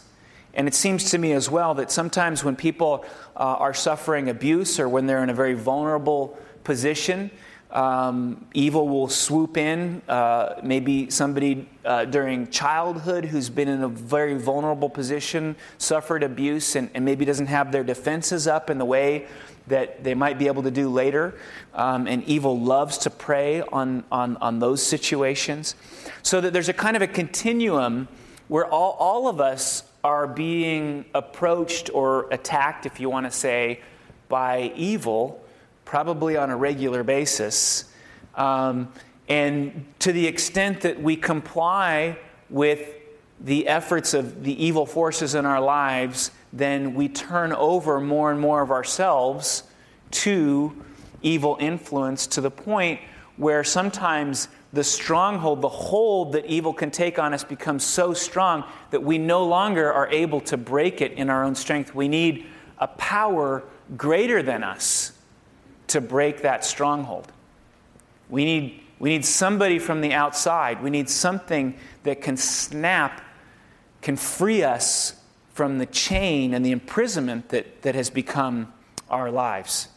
And 0.53 0.67
it 0.67 0.75
seems 0.75 1.11
to 1.11 1.17
me 1.17 1.33
as 1.33 1.49
well 1.49 1.73
that 1.75 1.91
sometimes 1.91 2.43
when 2.43 2.55
people 2.55 3.05
uh, 3.35 3.39
are 3.39 3.73
suffering 3.73 4.29
abuse 4.29 4.79
or 4.79 4.87
when 4.87 5.07
they're 5.07 5.23
in 5.23 5.29
a 5.29 5.33
very 5.33 5.55
vulnerable 5.55 6.37
position, 6.63 7.31
um, 7.73 8.45
evil 8.53 8.87
will 8.87 9.09
swoop 9.09 9.57
in. 9.57 10.03
Uh, 10.07 10.59
maybe 10.61 11.09
somebody 11.09 11.67
uh, 11.83 12.05
during 12.05 12.49
childhood 12.51 13.25
who's 13.25 13.49
been 13.49 13.67
in 13.67 13.81
a 13.81 13.87
very 13.87 14.37
vulnerable 14.37 14.89
position, 14.89 15.55
suffered 15.79 16.21
abuse, 16.21 16.75
and, 16.75 16.91
and, 16.93 17.03
maybe 17.03 17.25
doesn't 17.25 17.47
have 17.47 17.71
their 17.71 17.83
defenses 17.83 18.47
up 18.47 18.69
in 18.69 18.77
the 18.77 18.85
way 18.85 19.25
that 19.65 20.03
they 20.03 20.13
might 20.13 20.37
be 20.37 20.45
able 20.45 20.61
to 20.61 20.69
do 20.69 20.87
later. 20.87 21.33
Um, 21.73 22.05
and 22.05 22.23
evil 22.25 22.59
loves 22.59 22.99
to 22.99 23.09
prey 23.09 23.61
on, 23.61 24.03
on, 24.11 24.37
on 24.37 24.59
those 24.59 24.83
situations. 24.83 25.75
So 26.21 26.41
that 26.41 26.53
there's 26.53 26.69
a 26.69 26.73
kind 26.73 26.95
of 26.95 27.01
a 27.01 27.07
continuum 27.07 28.07
where 28.49 28.65
all, 28.65 28.95
all 28.99 29.27
of 29.27 29.41
us 29.41 29.83
are 30.03 30.27
being 30.27 31.05
approached 31.15 31.89
or 31.91 32.31
attacked, 32.31 32.85
if 32.85 32.99
you 32.99 33.09
want 33.09 33.25
to 33.25 33.31
say, 33.31 33.81
by 34.29 34.71
evil 34.75 35.42
probably 35.85 36.37
on 36.37 36.49
a 36.49 36.57
regular 36.57 37.03
basis, 37.03 37.85
Um, 38.35 38.91
and 39.29 39.85
to 39.99 40.11
the 40.11 40.27
extent 40.27 40.81
that 40.81 41.01
we 41.01 41.15
comply 41.15 42.17
with 42.49 42.95
the 43.39 43.67
efforts 43.67 44.13
of 44.13 44.43
the 44.43 44.63
evil 44.63 44.85
forces 44.85 45.35
in 45.35 45.45
our 45.45 45.61
lives, 45.61 46.31
then 46.51 46.93
we 46.93 47.09
turn 47.09 47.53
over 47.53 47.99
more 47.99 48.31
and 48.31 48.39
more 48.39 48.61
of 48.61 48.71
ourselves 48.71 49.63
to 50.11 50.73
evil 51.21 51.57
influence 51.59 52.27
to 52.27 52.41
the 52.41 52.51
point 52.51 52.99
where 53.37 53.63
sometimes 53.63 54.47
the 54.73 54.83
stronghold, 54.83 55.61
the 55.61 55.69
hold 55.69 56.33
that 56.33 56.45
evil 56.45 56.73
can 56.73 56.91
take 56.91 57.17
on 57.17 57.33
us 57.33 57.43
becomes 57.43 57.83
so 57.83 58.13
strong 58.13 58.63
that 58.91 59.01
we 59.01 59.17
no 59.17 59.45
longer 59.45 59.91
are 59.91 60.07
able 60.09 60.41
to 60.41 60.57
break 60.57 61.01
it 61.01 61.13
in 61.13 61.29
our 61.29 61.43
own 61.43 61.55
strength. 61.55 61.95
We 61.95 62.07
need 62.07 62.45
a 62.79 62.87
power 62.87 63.63
greater 63.97 64.43
than 64.43 64.63
us 64.63 65.12
to 65.87 66.01
break 66.01 66.41
that 66.41 66.65
stronghold. 66.65 67.31
We 68.29 68.45
need, 68.45 68.81
we 68.99 69.09
need 69.09 69.25
somebody 69.25 69.79
from 69.79 70.01
the 70.01 70.13
outside. 70.13 70.81
We 70.81 70.89
need 70.89 71.09
something 71.09 71.77
that 72.03 72.21
can 72.21 72.37
snap, 72.37 73.21
can 74.01 74.15
free 74.15 74.63
us 74.63 75.15
from 75.53 75.77
the 75.77 75.85
chain 75.85 76.53
and 76.53 76.65
the 76.65 76.71
imprisonment 76.71 77.49
that, 77.49 77.83
that 77.83 77.95
has 77.95 78.09
become 78.09 78.73
our 79.09 79.29
lives. 79.29 79.87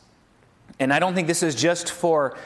And 0.78 0.92
I 0.92 0.98
don't 0.98 1.14
think 1.14 1.26
this 1.26 1.42
is 1.42 1.54
just 1.54 1.90
for 1.90 2.36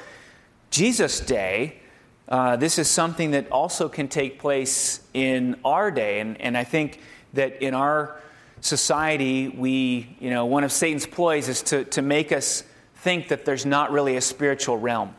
Jesus' 0.70 1.18
day. 1.20 1.80
Uh, 2.28 2.54
this 2.54 2.78
is 2.78 2.88
something 2.88 3.32
that 3.32 3.50
also 3.50 3.88
can 3.88 4.06
take 4.06 4.38
place 4.38 5.00
in 5.12 5.58
our 5.64 5.90
day. 5.90 6.20
And, 6.20 6.40
and 6.40 6.56
I 6.56 6.62
think 6.62 7.00
that 7.32 7.60
in 7.60 7.74
our 7.74 8.20
society, 8.60 9.48
we, 9.48 10.16
you 10.20 10.30
know, 10.30 10.46
one 10.46 10.62
of 10.62 10.70
Satan's 10.70 11.06
ploys 11.06 11.48
is 11.48 11.62
to, 11.62 11.84
to 11.86 12.02
make 12.02 12.30
us 12.30 12.62
think 13.00 13.28
that 13.28 13.46
there's 13.46 13.64
not 13.64 13.90
really 13.90 14.16
a 14.16 14.20
spiritual 14.20 14.76
realm. 14.76 15.14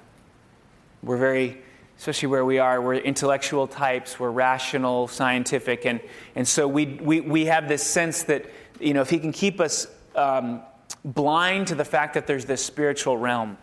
We're 1.01 1.17
very, 1.17 1.57
especially 1.97 2.27
where 2.27 2.45
we 2.45 2.59
are, 2.59 2.79
we're 2.79 2.93
intellectual 2.93 3.65
types, 3.65 4.19
we're 4.19 4.29
rational, 4.29 5.07
scientific, 5.07 5.87
and, 5.87 5.99
and 6.35 6.47
so 6.47 6.67
we, 6.67 6.85
we, 6.85 7.21
we 7.21 7.45
have 7.45 7.67
this 7.67 7.81
sense 7.81 8.21
that, 8.23 8.45
you 8.79 8.93
know, 8.93 9.01
if 9.01 9.09
he 9.09 9.17
can 9.17 9.31
keep 9.31 9.59
us 9.59 9.87
um, 10.15 10.61
blind 11.03 11.67
to 11.67 11.75
the 11.75 11.83
fact 11.83 12.13
that 12.13 12.27
there's 12.27 12.45
this 12.45 12.63
spiritual 12.63 13.17
realm, 13.17 13.57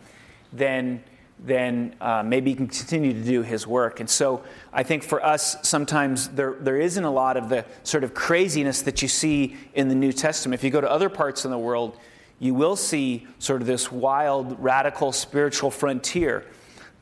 then, 0.52 1.00
then 1.38 1.94
uh, 2.00 2.24
maybe 2.24 2.50
he 2.50 2.56
can 2.56 2.66
continue 2.66 3.12
to 3.12 3.22
do 3.22 3.42
his 3.42 3.68
work. 3.68 4.00
And 4.00 4.10
so 4.10 4.42
I 4.72 4.82
think 4.82 5.04
for 5.04 5.24
us, 5.24 5.56
sometimes 5.62 6.28
there, 6.30 6.56
there 6.58 6.80
isn't 6.80 7.04
a 7.04 7.10
lot 7.10 7.36
of 7.36 7.48
the 7.48 7.64
sort 7.84 8.02
of 8.02 8.14
craziness 8.14 8.82
that 8.82 9.00
you 9.00 9.06
see 9.06 9.56
in 9.74 9.86
the 9.86 9.94
New 9.94 10.12
Testament. 10.12 10.58
If 10.58 10.64
you 10.64 10.70
go 10.70 10.80
to 10.80 10.90
other 10.90 11.08
parts 11.08 11.44
in 11.44 11.52
the 11.52 11.58
world, 11.58 11.96
you 12.38 12.54
will 12.54 12.76
see 12.76 13.26
sort 13.38 13.60
of 13.60 13.66
this 13.66 13.90
wild, 13.90 14.62
radical 14.62 15.12
spiritual 15.12 15.70
frontier. 15.70 16.44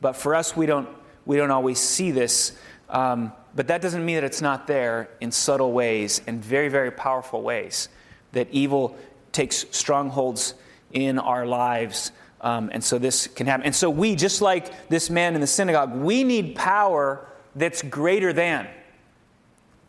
But 0.01 0.13
for 0.13 0.35
us, 0.35 0.55
we 0.55 0.65
don't, 0.65 0.89
we 1.25 1.37
don't 1.37 1.51
always 1.51 1.79
see 1.79 2.11
this. 2.11 2.57
Um, 2.89 3.31
but 3.55 3.67
that 3.67 3.81
doesn't 3.81 4.05
mean 4.05 4.15
that 4.15 4.23
it's 4.23 4.41
not 4.41 4.67
there 4.67 5.09
in 5.19 5.31
subtle 5.31 5.71
ways 5.71 6.21
and 6.27 6.43
very, 6.43 6.69
very 6.69 6.91
powerful 6.91 7.41
ways. 7.41 7.89
That 8.31 8.47
evil 8.51 8.97
takes 9.31 9.65
strongholds 9.71 10.53
in 10.91 11.19
our 11.19 11.45
lives. 11.45 12.11
Um, 12.41 12.69
and 12.73 12.83
so 12.83 12.97
this 12.97 13.27
can 13.27 13.47
happen. 13.47 13.65
And 13.65 13.75
so 13.75 13.89
we, 13.89 14.15
just 14.15 14.41
like 14.41 14.89
this 14.89 15.09
man 15.09 15.35
in 15.35 15.41
the 15.41 15.47
synagogue, 15.47 15.93
we 15.95 16.23
need 16.23 16.55
power 16.55 17.27
that's 17.55 17.81
greater 17.81 18.33
than 18.33 18.67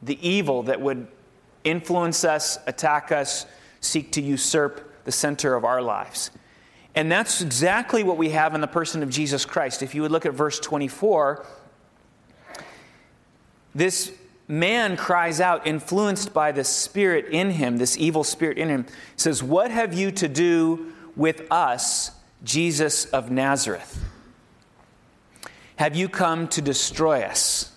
the 0.03 0.19
evil 0.27 0.65
that 0.65 0.81
would 0.81 1.07
influence 1.65 2.25
us, 2.25 2.59
attack 2.67 3.13
us, 3.13 3.47
seek 3.81 4.13
to 4.13 4.23
usurp 4.23 4.88
the 5.09 5.13
center 5.13 5.55
of 5.55 5.65
our 5.65 5.81
lives. 5.81 6.31
And 6.95 7.11
that's 7.11 7.41
exactly 7.41 8.03
what 8.03 8.19
we 8.19 8.29
have 8.29 8.55
in 8.55 8.61
the 8.61 8.67
person 8.67 9.03
of 9.03 9.09
Jesus 9.09 9.47
Christ. 9.47 9.83
If 9.83 9.95
you 9.95 10.03
would 10.03 10.11
look 10.11 10.27
at 10.27 10.35
verse 10.35 10.61
24, 10.61 11.47
this 13.75 14.13
man 14.49 14.99
cries 14.99 15.41
out, 15.41 15.67
influenced 15.67 16.35
by 16.35 16.53
the 16.53 16.63
spirit 16.63 17.25
in 17.31 17.53
him, 17.53 17.79
this 17.79 17.97
evil 17.97 18.23
spirit 18.23 18.59
in 18.59 18.69
him, 18.69 18.85
says, 19.17 19.43
What 19.43 19.71
have 19.71 19.95
you 19.95 20.11
to 20.11 20.29
do 20.29 20.93
with 21.17 21.51
us, 21.51 22.11
Jesus 22.45 23.07
of 23.07 23.31
Nazareth? 23.31 24.05
Have 25.77 25.97
you 25.97 26.11
come 26.11 26.49
to 26.49 26.61
destroy 26.61 27.23
us? 27.23 27.73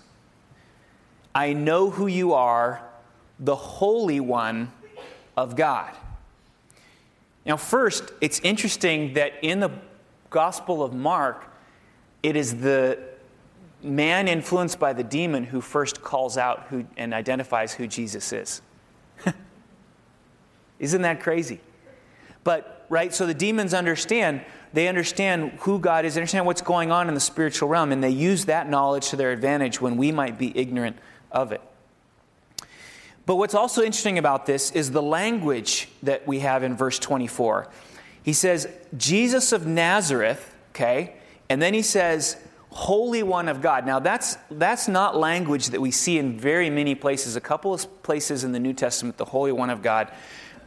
I 1.33 1.53
know 1.53 1.91
who 1.91 2.07
you 2.07 2.33
are, 2.33 2.83
the 3.39 3.55
Holy 3.55 4.19
One 4.19 4.73
of 5.38 5.55
God. 5.55 5.95
Now, 7.45 7.57
first, 7.57 8.12
it's 8.21 8.39
interesting 8.41 9.13
that 9.15 9.33
in 9.41 9.60
the 9.60 9.71
Gospel 10.29 10.83
of 10.83 10.93
Mark, 10.93 11.45
it 12.24 12.36
is 12.36 12.62
the 12.62 13.00
man 13.83 14.27
influenced 14.27 14.79
by 14.79 14.93
the 14.93 15.03
demon 15.03 15.43
who 15.43 15.60
first 15.60 16.01
calls 16.01 16.38
out 16.38 16.67
who, 16.69 16.86
and 16.98 17.13
identifies 17.13 17.74
who 17.74 17.88
Jesus 17.88 18.31
is. 18.31 18.62
Isn't 20.79 21.01
that 21.01 21.19
crazy? 21.19 21.60
But, 22.43 22.86
right, 22.89 23.13
so 23.13 23.25
the 23.25 23.33
demons 23.33 23.74
understand, 23.74 24.41
they 24.74 24.88
understand 24.88 25.51
who 25.62 25.79
God 25.79 26.05
is, 26.05 26.15
they 26.15 26.21
understand 26.21 26.45
what's 26.45 26.62
going 26.62 26.91
on 26.91 27.07
in 27.07 27.13
the 27.13 27.19
spiritual 27.19 27.69
realm, 27.69 27.91
and 27.91 28.03
they 28.03 28.10
use 28.10 28.45
that 28.45 28.69
knowledge 28.69 29.10
to 29.10 29.15
their 29.15 29.31
advantage 29.31 29.81
when 29.81 29.98
we 29.98 30.12
might 30.12 30.38
be 30.38 30.55
ignorant 30.57 30.98
of 31.31 31.51
it. 31.51 31.62
But 33.25 33.36
what's 33.36 33.54
also 33.54 33.84
interesting 33.84 34.18
about 34.18 34.46
this 34.46 34.72
is 34.72 34.92
the 34.92 35.01
language 35.01 35.90
that 36.04 36.28
we 36.28 36.40
have 36.40 36.63
in 36.63 36.75
verse 36.75 37.00
24. 37.00 37.68
He 38.24 38.34
says, 38.34 38.68
Jesus 38.98 39.51
of 39.51 39.66
Nazareth, 39.66 40.56
okay, 40.72 41.16
and 41.50 41.62
then 41.62 41.74
he 41.74 41.82
says, 41.82 42.38
Holy 42.70 43.22
One 43.22 43.50
of 43.50 43.62
God. 43.62 43.86
Now, 43.86 44.00
that's, 44.00 44.38
that's 44.50 44.88
not 44.88 45.18
language 45.18 45.68
that 45.68 45.82
we 45.82 45.92
see 45.92 46.18
in 46.18 46.40
very 46.40 46.70
many 46.70 46.96
places. 46.96 47.36
A 47.36 47.42
couple 47.42 47.74
of 47.74 48.04
places 48.04 48.44
in 48.44 48.54
the 48.54 48.60
New 48.60 48.74
Testament, 48.74 49.18
the 49.18 49.25
Holy 49.25 49.51
One 49.51 49.70
of 49.70 49.82
God. 49.82 50.12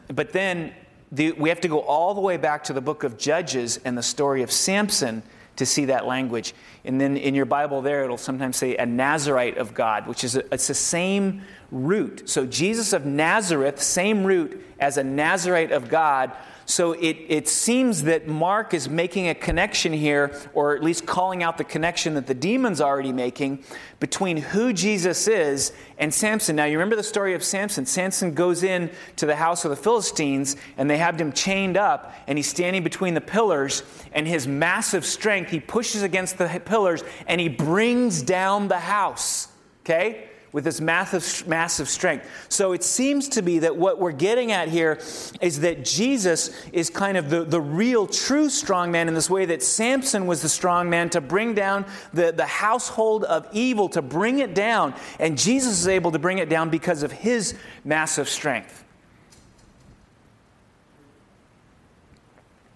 But 0.08 0.32
then 0.32 0.74
the, 1.10 1.32
we 1.32 1.48
have 1.48 1.60
to 1.62 1.68
go 1.68 1.80
all 1.80 2.12
the 2.12 2.20
way 2.20 2.36
back 2.36 2.64
to 2.64 2.74
the 2.74 2.82
book 2.82 3.04
of 3.04 3.16
Judges 3.16 3.78
and 3.84 3.96
the 3.96 4.02
story 4.02 4.42
of 4.42 4.52
Samson 4.52 5.22
to 5.56 5.66
see 5.66 5.86
that 5.86 6.06
language. 6.06 6.54
And 6.84 7.00
then 7.00 7.16
in 7.16 7.34
your 7.34 7.44
Bible 7.44 7.82
there, 7.82 8.04
it'll 8.04 8.18
sometimes 8.18 8.56
say 8.56 8.76
a 8.76 8.86
Nazarite 8.86 9.58
of 9.58 9.74
God, 9.74 10.06
which 10.06 10.24
is 10.24 10.36
a, 10.36 10.52
it's 10.52 10.66
the 10.66 10.74
same 10.74 11.42
root. 11.70 12.28
So 12.28 12.46
Jesus 12.46 12.92
of 12.92 13.06
Nazareth, 13.06 13.82
same 13.82 14.24
root 14.24 14.64
as 14.78 14.96
a 14.96 15.04
Nazarite 15.04 15.72
of 15.72 15.88
God. 15.88 16.32
So 16.66 16.92
it, 16.92 17.16
it 17.28 17.48
seems 17.48 18.04
that 18.04 18.26
Mark 18.26 18.72
is 18.72 18.88
making 18.88 19.28
a 19.28 19.34
connection 19.34 19.92
here, 19.92 20.34
or 20.54 20.74
at 20.74 20.82
least 20.82 21.06
calling 21.06 21.42
out 21.42 21.58
the 21.58 21.64
connection 21.64 22.14
that 22.14 22.26
the 22.26 22.34
demon's 22.34 22.80
already 22.80 23.12
making 23.12 23.64
between 24.00 24.36
who 24.36 24.72
Jesus 24.72 25.28
is 25.28 25.72
and 25.98 26.12
Samson. 26.12 26.56
Now, 26.56 26.64
you 26.64 26.78
remember 26.78 26.96
the 26.96 27.02
story 27.02 27.34
of 27.34 27.44
Samson. 27.44 27.86
Samson 27.86 28.34
goes 28.34 28.62
in 28.62 28.90
to 29.16 29.26
the 29.26 29.36
house 29.36 29.64
of 29.64 29.70
the 29.70 29.76
Philistines, 29.76 30.56
and 30.76 30.88
they 30.88 30.98
have 30.98 31.20
him 31.20 31.32
chained 31.32 31.76
up, 31.76 32.14
and 32.26 32.38
he's 32.38 32.48
standing 32.48 32.82
between 32.82 33.14
the 33.14 33.20
pillars, 33.20 33.82
and 34.12 34.26
his 34.26 34.46
massive 34.46 35.04
strength, 35.04 35.50
he 35.50 35.60
pushes 35.60 36.02
against 36.02 36.38
the 36.38 36.48
pillars, 36.64 37.02
and 37.26 37.40
he 37.40 37.48
brings 37.48 38.22
down 38.22 38.68
the 38.68 38.80
house. 38.80 39.48
Okay? 39.84 40.30
With 40.54 40.62
this 40.62 40.80
massive, 40.80 41.48
massive 41.48 41.88
strength. 41.88 42.24
So 42.48 42.74
it 42.74 42.84
seems 42.84 43.28
to 43.30 43.42
be 43.42 43.58
that 43.58 43.76
what 43.76 43.98
we're 43.98 44.12
getting 44.12 44.52
at 44.52 44.68
here 44.68 45.00
is 45.40 45.58
that 45.60 45.84
Jesus 45.84 46.50
is 46.72 46.90
kind 46.90 47.16
of 47.16 47.28
the, 47.28 47.42
the 47.42 47.60
real, 47.60 48.06
true 48.06 48.48
strong 48.48 48.92
man 48.92 49.08
in 49.08 49.14
this 49.14 49.28
way 49.28 49.46
that 49.46 49.64
Samson 49.64 50.28
was 50.28 50.42
the 50.42 50.48
strong 50.48 50.88
man 50.88 51.10
to 51.10 51.20
bring 51.20 51.54
down 51.54 51.84
the, 52.12 52.30
the 52.30 52.46
household 52.46 53.24
of 53.24 53.48
evil, 53.50 53.88
to 53.88 54.00
bring 54.00 54.38
it 54.38 54.54
down. 54.54 54.94
And 55.18 55.36
Jesus 55.36 55.72
is 55.80 55.88
able 55.88 56.12
to 56.12 56.20
bring 56.20 56.38
it 56.38 56.48
down 56.48 56.70
because 56.70 57.02
of 57.02 57.10
his 57.10 57.56
massive 57.84 58.28
strength. 58.28 58.84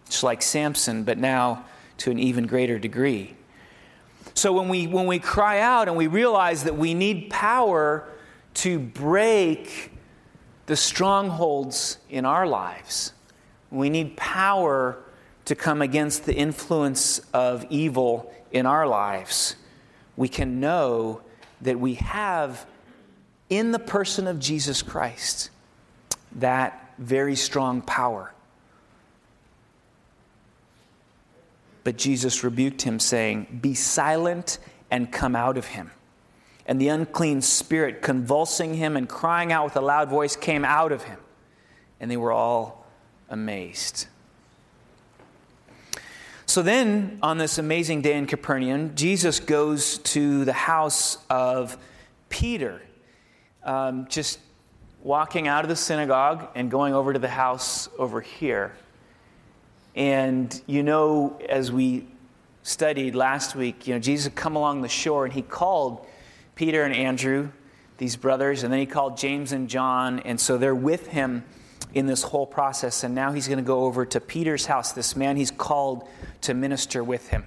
Just 0.07 0.25
like 0.25 0.43
Samson, 0.43 1.05
but 1.05 1.17
now 1.17 1.65
to 1.99 2.11
an 2.11 2.19
even 2.19 2.49
greater 2.49 2.81
degree. 2.81 3.38
So 4.39 4.53
when 4.53 4.69
we, 4.69 4.87
when 4.87 5.07
we 5.09 5.19
cry 5.19 5.59
out 5.59 5.89
and 5.89 5.97
we 5.97 6.07
realize 6.07 6.63
that 6.63 6.77
we 6.77 6.95
need 6.95 7.29
power 7.29 8.09
to 8.55 8.79
break 8.79 9.91
the 10.67 10.77
strongholds 10.77 11.99
in 12.09 12.25
our 12.25 12.47
lives, 12.47 13.15
we 13.73 13.91
need 13.91 14.17
power 14.17 14.97
to 15.47 15.57
come 15.57 15.83
against 15.83 16.25
the 16.25 16.37
influence 16.37 17.21
of 17.35 17.67
evil 17.69 18.33
in 18.53 18.65
our 18.65 18.87
lives, 18.87 19.57
we 20.17 20.29
can 20.29 20.61
know 20.61 21.21
that 21.63 21.81
we 21.81 21.95
have 21.95 22.65
in 23.51 23.73
the 23.73 23.79
person 23.81 24.29
of 24.29 24.39
Jesus 24.39 24.83
Christ 24.83 25.51
that 26.37 26.95
very 26.97 27.35
strong 27.35 27.83
power. 27.83 28.33
But 31.89 31.97
Jesus 31.97 32.45
rebuked 32.45 32.83
him, 32.83 33.01
saying, 33.01 33.61
Be 33.63 33.73
silent 33.73 34.59
and 34.91 35.11
come 35.11 35.35
out 35.35 35.57
of 35.57 35.69
him. 35.69 35.91
And 36.67 36.79
the 36.79 36.89
unclean 36.89 37.41
spirit, 37.41 38.03
convulsing 38.03 38.75
him 38.75 38.95
and 38.95 39.09
crying 39.09 39.53
out 39.53 39.65
with 39.65 39.77
a 39.77 39.81
loud 39.81 40.11
voice, 40.11 40.37
came 40.37 40.67
out 40.67 40.93
of 40.93 41.05
him. 41.05 41.19
And 41.99 42.11
they 42.11 42.19
were 42.19 42.31
all 42.31 42.85
amazed. 43.31 44.07
So 46.45 46.61
then, 46.61 47.21
on 47.23 47.39
this 47.39 47.57
amazing 47.57 48.03
day 48.03 48.19
in 48.19 48.27
Capernaum, 48.27 48.95
Jesus 48.95 49.41
goes 49.41 49.97
to 50.13 50.45
the 50.45 50.53
house 50.53 51.17
of 51.31 51.79
Peter, 52.29 52.83
um, 53.63 54.09
just 54.11 54.39
walking 55.03 55.49
out 55.49 55.65
of 55.65 55.71
the 55.71 55.77
synagogue 55.77 56.49
and 56.55 56.71
going 56.71 56.93
over 56.93 57.15
to 57.15 57.19
the 57.19 57.29
house 57.29 57.89
over 57.99 58.21
here. 58.21 58.75
And 59.99 60.63
you 60.67 60.85
know, 60.85 61.41
as 61.49 61.73
we 61.73 62.07
studied 62.63 63.17
last 63.17 63.57
week, 63.57 63.89
you 63.89 63.95
know, 63.95 63.99
Jesus 63.99 64.27
had 64.27 64.37
come 64.37 64.55
along 64.55 64.83
the 64.83 64.89
shore 64.89 65.25
and 65.25 65.35
he 65.35 65.43
called 65.43 66.07
Peter 66.55 66.85
and 66.85 66.95
Andrew, 66.95 67.51
these 67.97 68.15
brothers, 68.15 68.63
and 68.63 68.73
then 68.73 68.79
he 68.79 68.87
called 68.87 69.19
James 69.19 69.51
and 69.51 69.69
John. 69.69 70.21
And 70.21 70.41
so 70.41 70.57
they're 70.57 70.73
with 70.73 71.09
him 71.09 71.45
in 71.95 72.07
this 72.07 72.23
whole 72.23 72.47
process. 72.47 73.03
And 73.03 73.13
now 73.13 73.33
he's 73.33 73.49
going 73.49 73.59
to 73.59 73.65
go 73.65 73.87
over 73.87 74.07
to 74.07 74.21
Peter's 74.21 74.67
house, 74.67 74.93
this 74.93 75.17
man 75.17 75.37
he's 75.37 75.51
called 75.51 76.09
to 76.43 76.55
minister 76.55 77.03
with 77.03 77.31
him. 77.31 77.45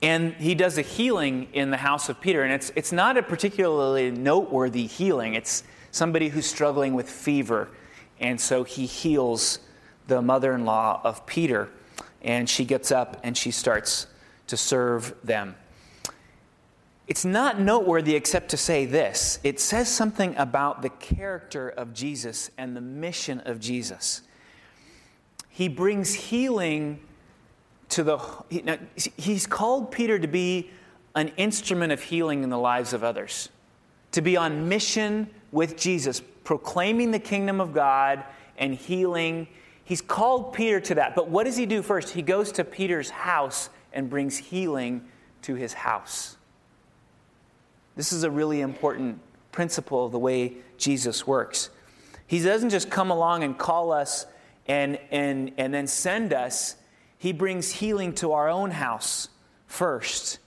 And 0.00 0.34
he 0.34 0.54
does 0.54 0.78
a 0.78 0.82
healing 0.82 1.48
in 1.52 1.72
the 1.72 1.76
house 1.76 2.08
of 2.08 2.20
Peter. 2.20 2.44
And 2.44 2.52
it's, 2.52 2.70
it's 2.76 2.92
not 2.92 3.16
a 3.16 3.22
particularly 3.24 4.12
noteworthy 4.12 4.86
healing, 4.86 5.34
it's 5.34 5.64
somebody 5.90 6.28
who's 6.28 6.46
struggling 6.46 6.94
with 6.94 7.10
fever. 7.10 7.68
And 8.20 8.40
so 8.40 8.62
he 8.62 8.86
heals 8.86 9.58
the 10.10 10.20
mother 10.20 10.52
in 10.52 10.64
law 10.66 11.00
of 11.04 11.24
Peter. 11.24 11.70
And 12.20 12.48
she 12.48 12.66
gets 12.66 12.92
up 12.92 13.18
and 13.22 13.36
she 13.36 13.50
starts 13.50 14.06
to 14.48 14.56
serve 14.56 15.14
them. 15.24 15.54
It's 17.06 17.24
not 17.24 17.58
noteworthy 17.58 18.14
except 18.14 18.50
to 18.50 18.56
say 18.56 18.86
this 18.86 19.40
it 19.42 19.58
says 19.58 19.88
something 19.88 20.36
about 20.36 20.82
the 20.82 20.90
character 20.90 21.68
of 21.68 21.94
Jesus 21.94 22.50
and 22.58 22.76
the 22.76 22.80
mission 22.80 23.40
of 23.40 23.58
Jesus. 23.58 24.22
He 25.48 25.68
brings 25.68 26.14
healing 26.14 27.00
to 27.90 28.04
the. 28.04 28.18
He, 28.48 28.62
now, 28.62 28.78
he's 29.16 29.46
called 29.46 29.90
Peter 29.90 30.18
to 30.18 30.28
be 30.28 30.70
an 31.16 31.32
instrument 31.36 31.92
of 31.92 32.02
healing 32.02 32.44
in 32.44 32.50
the 32.50 32.58
lives 32.58 32.92
of 32.92 33.02
others, 33.02 33.48
to 34.12 34.22
be 34.22 34.36
on 34.36 34.68
mission 34.68 35.28
with 35.50 35.76
Jesus, 35.76 36.22
proclaiming 36.44 37.10
the 37.10 37.18
kingdom 37.18 37.60
of 37.60 37.72
God 37.72 38.24
and 38.56 38.74
healing. 38.74 39.48
He's 39.84 40.00
called 40.00 40.52
Peter 40.52 40.80
to 40.80 40.94
that. 40.96 41.14
But 41.14 41.28
what 41.28 41.44
does 41.44 41.56
he 41.56 41.66
do 41.66 41.82
first? 41.82 42.10
He 42.10 42.22
goes 42.22 42.52
to 42.52 42.64
Peter's 42.64 43.10
house 43.10 43.70
and 43.92 44.08
brings 44.08 44.36
healing 44.36 45.04
to 45.42 45.54
his 45.54 45.72
house. 45.72 46.36
This 47.96 48.12
is 48.12 48.22
a 48.22 48.30
really 48.30 48.60
important 48.60 49.20
principle 49.52 50.06
of 50.06 50.12
the 50.12 50.18
way 50.18 50.54
Jesus 50.78 51.26
works. 51.26 51.70
He 52.26 52.40
doesn't 52.40 52.70
just 52.70 52.90
come 52.90 53.10
along 53.10 53.42
and 53.42 53.58
call 53.58 53.92
us 53.92 54.26
and, 54.66 54.98
and, 55.10 55.52
and 55.58 55.74
then 55.74 55.86
send 55.88 56.32
us, 56.32 56.76
He 57.18 57.32
brings 57.32 57.72
healing 57.72 58.14
to 58.14 58.32
our 58.32 58.48
own 58.48 58.70
house 58.70 59.28
first 59.66 60.38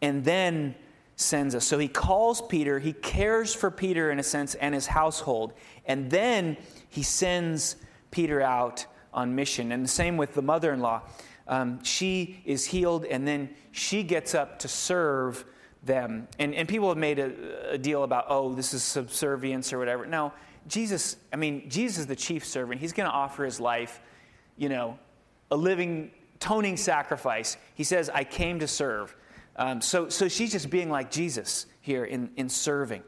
and 0.00 0.24
then 0.24 0.74
sends 1.16 1.54
us. 1.54 1.66
So 1.66 1.78
He 1.78 1.88
calls 1.88 2.40
Peter, 2.40 2.78
He 2.78 2.94
cares 2.94 3.54
for 3.54 3.70
Peter 3.70 4.10
in 4.10 4.18
a 4.18 4.22
sense 4.22 4.54
and 4.54 4.74
his 4.74 4.86
household, 4.86 5.52
and 5.84 6.10
then 6.10 6.56
He 6.88 7.02
sends 7.02 7.76
Peter 8.16 8.40
out 8.40 8.86
on 9.12 9.34
mission. 9.34 9.72
And 9.72 9.84
the 9.84 9.88
same 9.88 10.16
with 10.16 10.32
the 10.32 10.40
mother 10.40 10.72
in 10.72 10.80
law. 10.80 11.02
Um, 11.46 11.84
she 11.84 12.40
is 12.46 12.64
healed, 12.64 13.04
and 13.04 13.28
then 13.28 13.50
she 13.72 14.02
gets 14.02 14.34
up 14.34 14.58
to 14.60 14.68
serve 14.68 15.44
them. 15.82 16.26
And, 16.38 16.54
and 16.54 16.66
people 16.66 16.88
have 16.88 16.96
made 16.96 17.18
a, 17.18 17.72
a 17.72 17.78
deal 17.78 18.04
about, 18.04 18.24
oh, 18.30 18.54
this 18.54 18.72
is 18.72 18.82
subservience 18.82 19.70
or 19.70 19.78
whatever. 19.78 20.06
No, 20.06 20.32
Jesus, 20.66 21.18
I 21.30 21.36
mean, 21.36 21.68
Jesus 21.68 21.98
is 21.98 22.06
the 22.06 22.16
chief 22.16 22.42
servant. 22.46 22.80
He's 22.80 22.94
going 22.94 23.06
to 23.06 23.14
offer 23.14 23.44
his 23.44 23.60
life, 23.60 24.00
you 24.56 24.70
know, 24.70 24.98
a 25.50 25.56
living, 25.56 26.10
toning 26.40 26.78
sacrifice. 26.78 27.58
He 27.74 27.84
says, 27.84 28.08
I 28.08 28.24
came 28.24 28.60
to 28.60 28.66
serve. 28.66 29.14
Um, 29.56 29.82
so, 29.82 30.08
so 30.08 30.26
she's 30.26 30.52
just 30.52 30.70
being 30.70 30.88
like 30.88 31.10
Jesus 31.10 31.66
here 31.82 32.06
in, 32.06 32.30
in 32.36 32.48
serving. 32.48 33.02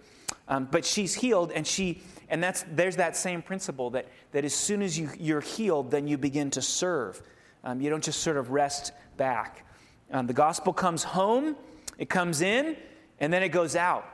Um, 0.46 0.68
but 0.70 0.84
she's 0.84 1.14
healed, 1.14 1.50
and 1.50 1.66
she, 1.66 2.02
and 2.30 2.42
that's 2.42 2.64
there's 2.72 2.96
that 2.96 3.16
same 3.16 3.42
principle 3.42 3.90
that, 3.90 4.06
that 4.32 4.44
as 4.44 4.54
soon 4.54 4.82
as 4.82 4.98
you, 4.98 5.10
you're 5.18 5.40
healed, 5.40 5.90
then 5.90 6.06
you 6.06 6.18
begin 6.18 6.50
to 6.50 6.62
serve. 6.62 7.22
Um, 7.64 7.80
you 7.80 7.90
don't 7.90 8.04
just 8.04 8.20
sort 8.20 8.36
of 8.36 8.50
rest 8.50 8.92
back. 9.16 9.64
Um, 10.10 10.26
the 10.26 10.32
gospel 10.32 10.72
comes 10.72 11.02
home, 11.04 11.56
it 11.98 12.08
comes 12.08 12.40
in 12.40 12.76
and 13.20 13.32
then 13.32 13.42
it 13.42 13.48
goes 13.48 13.76
out. 13.76 14.06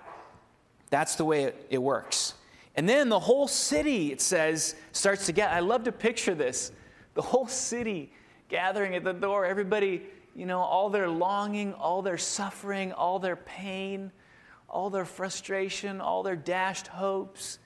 That's 0.90 1.16
the 1.16 1.24
way 1.24 1.44
it, 1.44 1.66
it 1.70 1.78
works. 1.78 2.34
And 2.76 2.88
then 2.88 3.08
the 3.08 3.20
whole 3.20 3.46
city, 3.46 4.10
it 4.10 4.20
says, 4.20 4.74
starts 4.92 5.26
to 5.26 5.32
get. 5.32 5.52
I 5.52 5.60
love 5.60 5.84
to 5.84 5.92
picture 5.92 6.34
this. 6.34 6.72
The 7.14 7.22
whole 7.22 7.46
city 7.46 8.12
gathering 8.48 8.94
at 8.96 9.04
the 9.04 9.12
door, 9.12 9.46
everybody, 9.46 10.02
you 10.34 10.46
know, 10.46 10.60
all 10.60 10.90
their 10.90 11.08
longing, 11.08 11.72
all 11.74 12.02
their 12.02 12.18
suffering, 12.18 12.92
all 12.92 13.18
their 13.18 13.36
pain, 13.36 14.10
all 14.68 14.90
their 14.90 15.04
frustration, 15.04 16.00
all 16.00 16.22
their 16.24 16.36
dashed 16.36 16.88
hopes. 16.88 17.58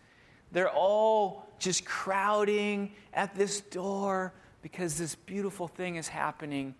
They're 0.52 0.70
all 0.70 1.46
just 1.58 1.84
crowding 1.84 2.92
at 3.12 3.34
this 3.34 3.60
door 3.60 4.32
because 4.62 4.96
this 4.96 5.14
beautiful 5.14 5.68
thing 5.68 5.96
is 5.96 6.08
happening 6.08 6.74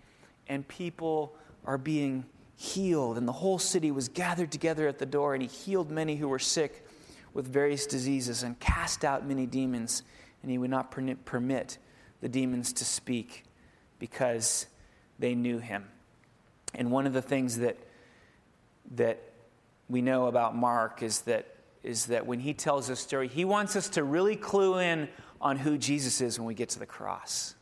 and 0.49 0.67
people 0.67 1.37
are 1.65 1.79
being 1.79 2.25
healed, 2.57 3.19
and 3.19 3.29
the 3.29 3.33
whole 3.33 3.59
city 3.59 3.91
was 3.91 4.09
gathered 4.09 4.51
together 4.51 4.89
at 4.89 4.99
the 4.99 5.07
door, 5.07 5.35
and 5.35 5.43
he 5.43 5.49
healed 5.49 5.91
many 5.91 6.17
who 6.17 6.27
were 6.27 6.39
sick 6.39 6.85
with 7.33 7.47
various 7.47 7.87
diseases 7.87 8.43
and 8.43 8.59
cast 8.59 9.05
out 9.05 9.27
many 9.27 9.47
demons, 9.47 10.03
and 10.43 10.51
he 10.51 10.59
would 10.59 10.71
not 10.71 10.91
permit 10.91 11.79
the 12.21 12.29
demons 12.29 12.73
to 12.73 12.85
speak 12.85 13.45
because 14.01 14.67
they 15.19 15.35
knew 15.35 15.59
him. 15.59 15.89
And 16.75 16.91
one 16.91 17.07
of 17.07 17.13
the 17.13 17.23
things 17.23 17.59
that 17.59 17.77
that 18.93 19.23
we 19.89 20.01
know 20.03 20.27
about 20.27 20.57
Mark 20.57 21.03
is 21.03 21.21
that 21.23 21.47
is 21.83 22.07
that 22.07 22.27
when 22.27 22.41
he 22.41 22.55
tells 22.55 22.89
this 22.89 23.01
story, 23.01 23.29
he 23.29 23.45
wants 23.45 23.77
us 23.77 23.89
to 23.91 24.05
really 24.05 24.37
clue 24.37 24.79
in 24.79 25.09
on 25.41 25.57
who 25.57 25.79
Jesus 25.79 26.21
is 26.21 26.39
when 26.39 26.47
we 26.47 26.55
get 26.55 26.69
to 26.71 26.79
the 26.79 26.87
cross. 26.87 27.55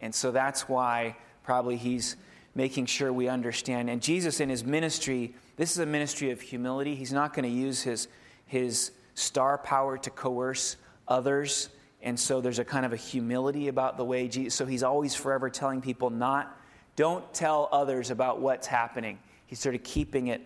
And 0.00 0.14
so 0.14 0.30
that's 0.30 0.68
why 0.68 1.16
probably 1.42 1.76
he's 1.76 2.16
making 2.54 2.86
sure 2.86 3.12
we 3.12 3.28
understand. 3.28 3.88
And 3.88 4.02
Jesus, 4.02 4.40
in 4.40 4.48
his 4.48 4.64
ministry, 4.64 5.34
this 5.56 5.72
is 5.72 5.78
a 5.78 5.86
ministry 5.86 6.30
of 6.30 6.40
humility. 6.40 6.94
He's 6.94 7.12
not 7.12 7.32
going 7.34 7.44
to 7.44 7.56
use 7.56 7.82
his, 7.82 8.08
his 8.46 8.92
star 9.14 9.58
power 9.58 9.98
to 9.98 10.10
coerce 10.10 10.76
others. 11.06 11.70
And 12.02 12.18
so 12.18 12.40
there's 12.40 12.58
a 12.58 12.64
kind 12.64 12.86
of 12.86 12.92
a 12.92 12.96
humility 12.96 13.68
about 13.68 13.96
the 13.96 14.04
way 14.04 14.28
Jesus, 14.28 14.54
so 14.54 14.66
he's 14.66 14.82
always 14.82 15.14
forever 15.14 15.50
telling 15.50 15.80
people 15.80 16.10
not, 16.10 16.56
don't 16.96 17.32
tell 17.32 17.68
others 17.72 18.10
about 18.10 18.40
what's 18.40 18.66
happening. 18.66 19.18
He's 19.46 19.58
sort 19.58 19.74
of 19.74 19.82
keeping 19.82 20.28
it, 20.28 20.42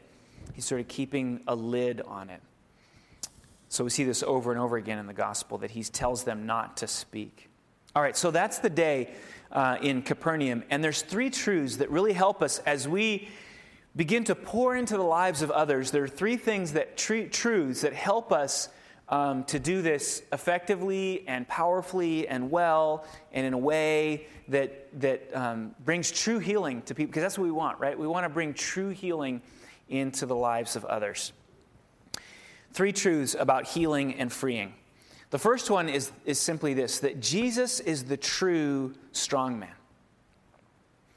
he's 0.55 0.65
sort 0.65 0.81
of 0.81 0.89
keeping 0.89 1.41
a 1.47 1.55
lid 1.55 2.01
on 2.03 2.31
it. 2.31 2.41
So 3.69 3.85
we 3.85 3.91
see 3.91 4.05
this 4.05 4.23
over 4.23 4.51
and 4.53 4.61
over 4.61 4.77
again 4.77 4.99
in 4.99 5.07
the 5.07 5.15
gospel 5.15 5.59
that 5.59 5.71
he 5.71 5.83
tells 5.83 6.25
them 6.25 6.47
not 6.47 6.77
to 6.79 6.87
speak. 6.87 7.49
All 7.95 8.03
right, 8.03 8.17
so 8.17 8.31
that's 8.31 8.59
the 8.59 8.71
day 8.71 9.15
uh, 9.51 9.79
in 9.81 10.03
Capernaum. 10.03 10.63
And 10.71 10.83
there's 10.83 11.03
three 11.03 11.31
truths 11.31 11.77
that 11.77 11.91
really 11.91 12.13
help 12.13 12.43
us 12.43 12.59
as 12.61 12.87
we 12.87 13.29
begin 13.95 14.25
to 14.25 14.35
pour 14.35 14.77
into 14.77 14.97
the 14.97 15.03
lives 15.03 15.43
of 15.43 15.51
others. 15.51 15.91
There 15.91 16.03
are 16.03 16.09
three 16.09 16.37
things 16.37 16.73
that 16.73 16.97
tr- 16.97 17.25
truths 17.31 17.83
that 17.83 17.93
help 17.93 18.33
us 18.33 18.69
um, 19.09 19.45
to 19.45 19.59
do 19.59 19.83
this 19.83 20.23
effectively 20.33 21.25
and 21.27 21.47
powerfully 21.47 22.27
and 22.29 22.51
well 22.51 23.07
and 23.33 23.47
in 23.47 23.53
a 23.53 23.59
way 23.59 24.27
that, 24.49 24.89
that 25.01 25.29
um, 25.35 25.75
brings 25.85 26.11
true 26.11 26.39
healing 26.39 26.81
to 26.83 26.95
people, 26.95 27.11
because 27.11 27.23
that's 27.23 27.39
what 27.39 27.45
we 27.45 27.51
want, 27.51 27.79
right? 27.79 27.99
We 27.99 28.07
want 28.07 28.25
to 28.25 28.31
bring 28.31 28.55
true 28.55 28.89
healing 28.89 29.43
into 29.89 30.27
the 30.27 30.37
lives 30.37 30.77
of 30.77 30.85
others. 30.85 31.33
Three 32.73 32.93
truths 32.93 33.37
about 33.39 33.67
healing 33.67 34.15
and 34.15 34.33
freeing. 34.33 34.75
The 35.31 35.39
first 35.39 35.71
one 35.71 35.89
is, 35.89 36.13
is 36.25 36.39
simply 36.39 36.75
this 36.75 36.99
that 37.01 37.21
Jesus 37.21 37.81
is 37.81 38.05
the 38.05 38.17
true 38.17 38.95
strong 39.13 39.59
man. 39.59 39.75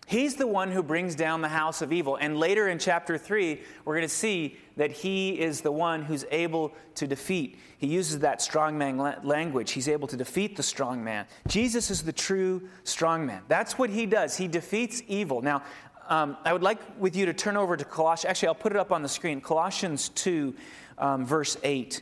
He's 0.08 0.36
the 0.36 0.45
one 0.45 0.71
who 0.71 0.84
brings 0.84 1.15
down 1.15 1.41
the 1.41 1.49
house 1.49 1.82
of 1.82 1.91
evil. 1.91 2.15
And 2.15 2.38
later 2.38 2.67
in 2.67 2.78
chapter 2.78 3.17
3, 3.17 3.60
we're 3.84 3.95
going 3.95 4.08
to 4.08 4.13
see 4.13 4.56
that 4.78 4.91
he 4.91 5.39
is 5.39 5.62
the 5.62 5.71
one 5.71 6.04
who's 6.04 6.25
able 6.30 6.73
to 6.95 7.08
defeat. 7.08 7.58
He 7.80 7.88
uses 7.88 8.19
that 8.19 8.39
strong 8.39 8.78
man 8.78 8.97
language. 9.23 9.71
He's 9.71 9.88
able 9.88 10.08
to 10.10 10.15
defeat 10.15 10.56
the 10.56 10.63
strong 10.63 11.04
man. 11.04 11.25
Jesus 11.47 11.89
is 11.89 12.04
the 12.04 12.13
true 12.13 12.69
strong 12.84 13.25
man. 13.25 13.41
That's 13.47 13.80
what 13.80 13.89
he 13.89 14.06
does. 14.06 14.38
He 14.38 14.47
defeats 14.47 15.01
evil. 15.08 15.41
Now, 15.41 15.63
um, 16.08 16.38
I 16.44 16.54
would 16.54 16.63
like 16.63 16.80
with 17.00 17.15
you 17.15 17.26
to 17.28 17.34
turn 17.34 17.58
over 17.58 17.76
to 17.76 17.86
Colossians. 17.86 18.30
Actually, 18.30 18.50
I'll 18.50 18.56
put 18.56 18.72
it 18.72 18.78
up 18.78 18.91
on 18.91 19.02
the 19.02 19.10
screen. 19.10 19.41
Colossians 19.41 20.10
2, 20.10 20.54
um, 20.98 21.26
verse 21.26 21.58
8. 21.63 22.02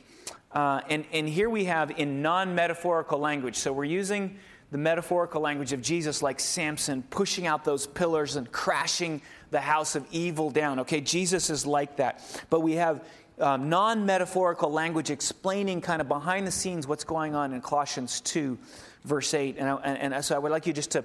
Uh, 0.52 0.82
and, 0.90 1.06
and 1.12 1.28
here 1.28 1.50
we 1.50 1.66
have 1.66 1.92
in 1.92 2.22
non 2.22 2.56
metaphorical 2.56 3.20
language. 3.20 3.56
So 3.56 3.74
we're 3.74 3.86
using 3.86 4.38
the 4.72 4.78
metaphorical 4.78 5.42
language 5.42 5.74
of 5.74 5.82
Jesus, 5.82 6.22
like 6.22 6.40
Samson 6.40 7.04
pushing 7.10 7.48
out 7.48 7.64
those 7.64 7.88
pillars 7.88 8.36
and 8.36 8.52
crashing 8.52 9.22
the 9.52 9.62
house 9.62 9.96
of 9.96 10.06
evil 10.12 10.50
down. 10.50 10.80
Okay, 10.80 11.02
Jesus 11.02 11.50
is 11.50 11.66
like 11.66 11.98
that. 11.98 12.22
But 12.50 12.62
we 12.62 12.74
have 12.74 13.08
um, 13.40 13.70
non 13.70 14.06
metaphorical 14.06 14.72
language 14.72 15.10
explaining 15.10 15.82
kind 15.82 16.02
of 16.02 16.08
behind 16.08 16.46
the 16.46 16.52
scenes 16.52 16.88
what's 16.88 17.04
going 17.04 17.36
on 17.36 17.54
in 17.54 17.62
Colossians 17.62 18.22
2, 18.22 18.58
verse 19.06 19.34
8. 19.34 19.58
And, 19.58 19.70
I, 19.70 19.76
and, 19.78 20.14
and 20.14 20.26
so 20.26 20.36
I 20.36 20.40
would 20.40 20.52
like 20.52 20.68
you 20.68 20.74
just 20.74 20.92
to 20.92 21.04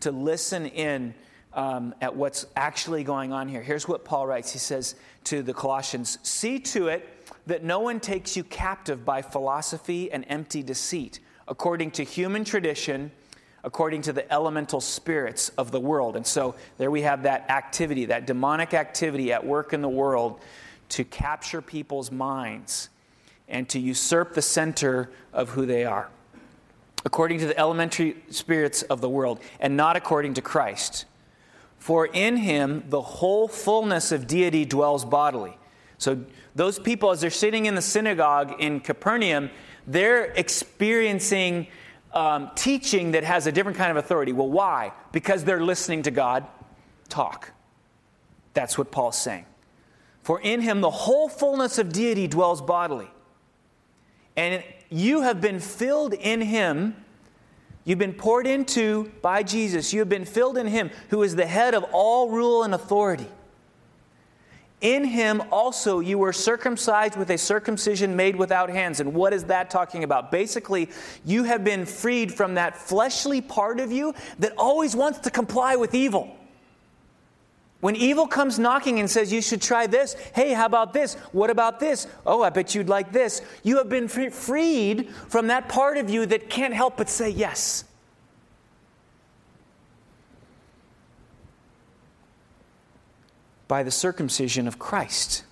to 0.00 0.12
listen 0.12 0.66
in 0.66 1.14
um, 1.58 1.92
at 2.00 2.14
what's 2.14 2.46
actually 2.54 3.02
going 3.02 3.32
on 3.32 3.48
here. 3.48 3.60
Here's 3.60 3.88
what 3.88 4.04
Paul 4.04 4.28
writes 4.28 4.52
He 4.52 4.60
says 4.60 4.94
to 5.24 5.42
the 5.42 5.52
Colossians 5.52 6.18
See 6.22 6.60
to 6.60 6.86
it 6.86 7.06
that 7.48 7.64
no 7.64 7.80
one 7.80 7.98
takes 7.98 8.36
you 8.36 8.44
captive 8.44 9.04
by 9.04 9.22
philosophy 9.22 10.10
and 10.12 10.24
empty 10.28 10.62
deceit, 10.62 11.18
according 11.48 11.90
to 11.90 12.04
human 12.04 12.44
tradition, 12.44 13.10
according 13.64 14.02
to 14.02 14.12
the 14.12 14.32
elemental 14.32 14.80
spirits 14.80 15.48
of 15.58 15.72
the 15.72 15.80
world. 15.80 16.14
And 16.14 16.24
so 16.24 16.54
there 16.76 16.92
we 16.92 17.02
have 17.02 17.24
that 17.24 17.50
activity, 17.50 18.04
that 18.04 18.24
demonic 18.24 18.72
activity 18.72 19.32
at 19.32 19.44
work 19.44 19.72
in 19.72 19.82
the 19.82 19.88
world 19.88 20.40
to 20.90 21.02
capture 21.02 21.60
people's 21.60 22.12
minds 22.12 22.88
and 23.48 23.68
to 23.70 23.80
usurp 23.80 24.32
the 24.34 24.42
center 24.42 25.10
of 25.32 25.48
who 25.50 25.66
they 25.66 25.84
are, 25.84 26.08
according 27.04 27.40
to 27.40 27.46
the 27.46 27.58
elementary 27.58 28.22
spirits 28.30 28.82
of 28.82 29.00
the 29.00 29.08
world, 29.08 29.40
and 29.58 29.76
not 29.76 29.96
according 29.96 30.34
to 30.34 30.40
Christ. 30.40 31.06
For 31.78 32.06
in 32.06 32.36
him 32.36 32.84
the 32.88 33.00
whole 33.00 33.48
fullness 33.48 34.12
of 34.12 34.26
deity 34.26 34.64
dwells 34.64 35.04
bodily. 35.04 35.56
So, 35.98 36.24
those 36.54 36.78
people, 36.78 37.12
as 37.12 37.20
they're 37.20 37.30
sitting 37.30 37.66
in 37.66 37.76
the 37.76 37.82
synagogue 37.82 38.56
in 38.58 38.80
Capernaum, 38.80 39.50
they're 39.86 40.24
experiencing 40.24 41.68
um, 42.12 42.50
teaching 42.56 43.12
that 43.12 43.22
has 43.24 43.46
a 43.46 43.52
different 43.52 43.78
kind 43.78 43.90
of 43.90 43.96
authority. 43.96 44.32
Well, 44.32 44.48
why? 44.48 44.92
Because 45.12 45.44
they're 45.44 45.62
listening 45.62 46.02
to 46.02 46.10
God 46.10 46.46
talk. 47.08 47.52
That's 48.54 48.76
what 48.76 48.90
Paul's 48.90 49.18
saying. 49.18 49.46
For 50.22 50.40
in 50.40 50.60
him 50.60 50.80
the 50.80 50.90
whole 50.90 51.28
fullness 51.28 51.78
of 51.78 51.92
deity 51.92 52.26
dwells 52.26 52.60
bodily. 52.60 53.08
And 54.36 54.62
you 54.90 55.22
have 55.22 55.40
been 55.40 55.60
filled 55.60 56.14
in 56.14 56.40
him. 56.40 56.96
You've 57.88 57.98
been 57.98 58.12
poured 58.12 58.46
into 58.46 59.10
by 59.22 59.42
Jesus. 59.42 59.94
You 59.94 60.00
have 60.00 60.10
been 60.10 60.26
filled 60.26 60.58
in 60.58 60.66
him, 60.66 60.90
who 61.08 61.22
is 61.22 61.34
the 61.34 61.46
head 61.46 61.72
of 61.72 61.86
all 61.90 62.28
rule 62.28 62.62
and 62.62 62.74
authority. 62.74 63.26
In 64.82 65.04
him 65.04 65.42
also 65.50 66.00
you 66.00 66.18
were 66.18 66.34
circumcised 66.34 67.16
with 67.16 67.30
a 67.30 67.38
circumcision 67.38 68.14
made 68.14 68.36
without 68.36 68.68
hands. 68.68 69.00
And 69.00 69.14
what 69.14 69.32
is 69.32 69.44
that 69.44 69.70
talking 69.70 70.04
about? 70.04 70.30
Basically, 70.30 70.90
you 71.24 71.44
have 71.44 71.64
been 71.64 71.86
freed 71.86 72.34
from 72.34 72.56
that 72.56 72.76
fleshly 72.76 73.40
part 73.40 73.80
of 73.80 73.90
you 73.90 74.14
that 74.38 74.52
always 74.58 74.94
wants 74.94 75.20
to 75.20 75.30
comply 75.30 75.76
with 75.76 75.94
evil. 75.94 76.37
When 77.80 77.94
evil 77.94 78.26
comes 78.26 78.58
knocking 78.58 78.98
and 78.98 79.08
says, 79.08 79.32
You 79.32 79.40
should 79.40 79.62
try 79.62 79.86
this, 79.86 80.14
hey, 80.34 80.52
how 80.52 80.66
about 80.66 80.92
this? 80.92 81.14
What 81.32 81.48
about 81.48 81.78
this? 81.78 82.08
Oh, 82.26 82.42
I 82.42 82.50
bet 82.50 82.74
you'd 82.74 82.88
like 82.88 83.12
this. 83.12 83.40
You 83.62 83.78
have 83.78 83.88
been 83.88 84.08
freed 84.08 85.10
from 85.28 85.46
that 85.46 85.68
part 85.68 85.96
of 85.96 86.10
you 86.10 86.26
that 86.26 86.50
can't 86.50 86.74
help 86.74 86.96
but 86.96 87.08
say 87.08 87.30
yes. 87.30 87.84
By 93.68 93.82
the 93.82 93.90
circumcision 93.90 94.66
of 94.66 94.78
Christ. 94.78 95.44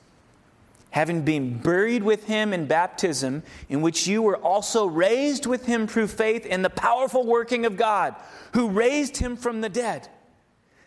Having 0.91 1.23
been 1.23 1.59
buried 1.59 2.03
with 2.03 2.25
him 2.25 2.55
in 2.55 2.67
baptism, 2.67 3.43
in 3.69 3.83
which 3.83 4.07
you 4.07 4.23
were 4.23 4.39
also 4.39 4.87
raised 4.87 5.45
with 5.45 5.67
him 5.67 5.87
through 5.87 6.07
faith 6.09 6.47
in 6.47 6.63
the 6.63 6.71
powerful 6.71 7.25
working 7.25 7.67
of 7.67 7.77
God, 7.77 8.17
who 8.55 8.71
raised 8.71 9.19
him 9.19 9.37
from 9.37 9.61
the 9.61 9.69
dead. 9.69 10.09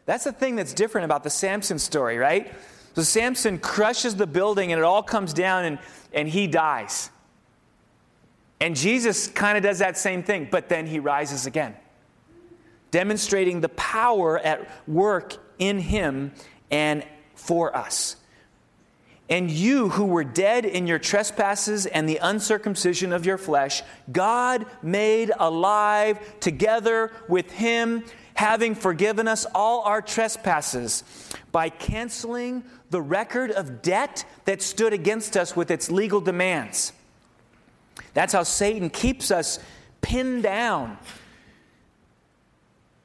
That's 0.09 0.23
the 0.23 0.31
thing 0.31 0.55
that's 0.55 0.73
different 0.73 1.05
about 1.05 1.23
the 1.23 1.29
Samson 1.29 1.77
story, 1.77 2.17
right? 2.17 2.51
So 2.95 3.03
Samson 3.03 3.59
crushes 3.59 4.15
the 4.15 4.25
building 4.25 4.71
and 4.71 4.79
it 4.79 4.83
all 4.83 5.03
comes 5.03 5.33
down 5.33 5.65
and, 5.65 5.77
and 6.11 6.27
he 6.27 6.47
dies. 6.47 7.11
And 8.59 8.75
Jesus 8.75 9.27
kind 9.27 9.55
of 9.55 9.61
does 9.61 9.77
that 9.77 9.99
same 9.99 10.23
thing, 10.23 10.47
but 10.49 10.67
then 10.67 10.87
he 10.87 10.97
rises 10.97 11.45
again, 11.45 11.75
demonstrating 12.89 13.61
the 13.61 13.69
power 13.69 14.39
at 14.39 14.67
work 14.87 15.37
in 15.59 15.77
him 15.77 16.31
and 16.71 17.05
for 17.35 17.77
us. 17.77 18.15
And 19.29 19.51
you 19.51 19.89
who 19.89 20.05
were 20.05 20.23
dead 20.23 20.65
in 20.65 20.87
your 20.87 20.97
trespasses 20.97 21.85
and 21.85 22.09
the 22.09 22.17
uncircumcision 22.17 23.13
of 23.13 23.27
your 23.27 23.37
flesh, 23.37 23.83
God 24.11 24.65
made 24.81 25.31
alive 25.37 26.39
together 26.39 27.11
with 27.27 27.51
him 27.51 28.05
having 28.39 28.73
forgiven 28.73 29.27
us 29.27 29.45
all 29.53 29.81
our 29.81 30.01
trespasses 30.01 31.03
by 31.51 31.67
canceling 31.67 32.63
the 32.89 33.01
record 33.01 33.51
of 33.51 33.81
debt 33.81 34.23
that 34.45 34.61
stood 34.61 34.93
against 34.93 35.35
us 35.35 35.57
with 35.57 35.69
its 35.69 35.91
legal 35.91 36.21
demands. 36.21 36.93
That's 38.13 38.31
how 38.31 38.43
Satan 38.43 38.89
keeps 38.89 39.29
us 39.29 39.59
pinned 39.99 40.43
down 40.43 40.97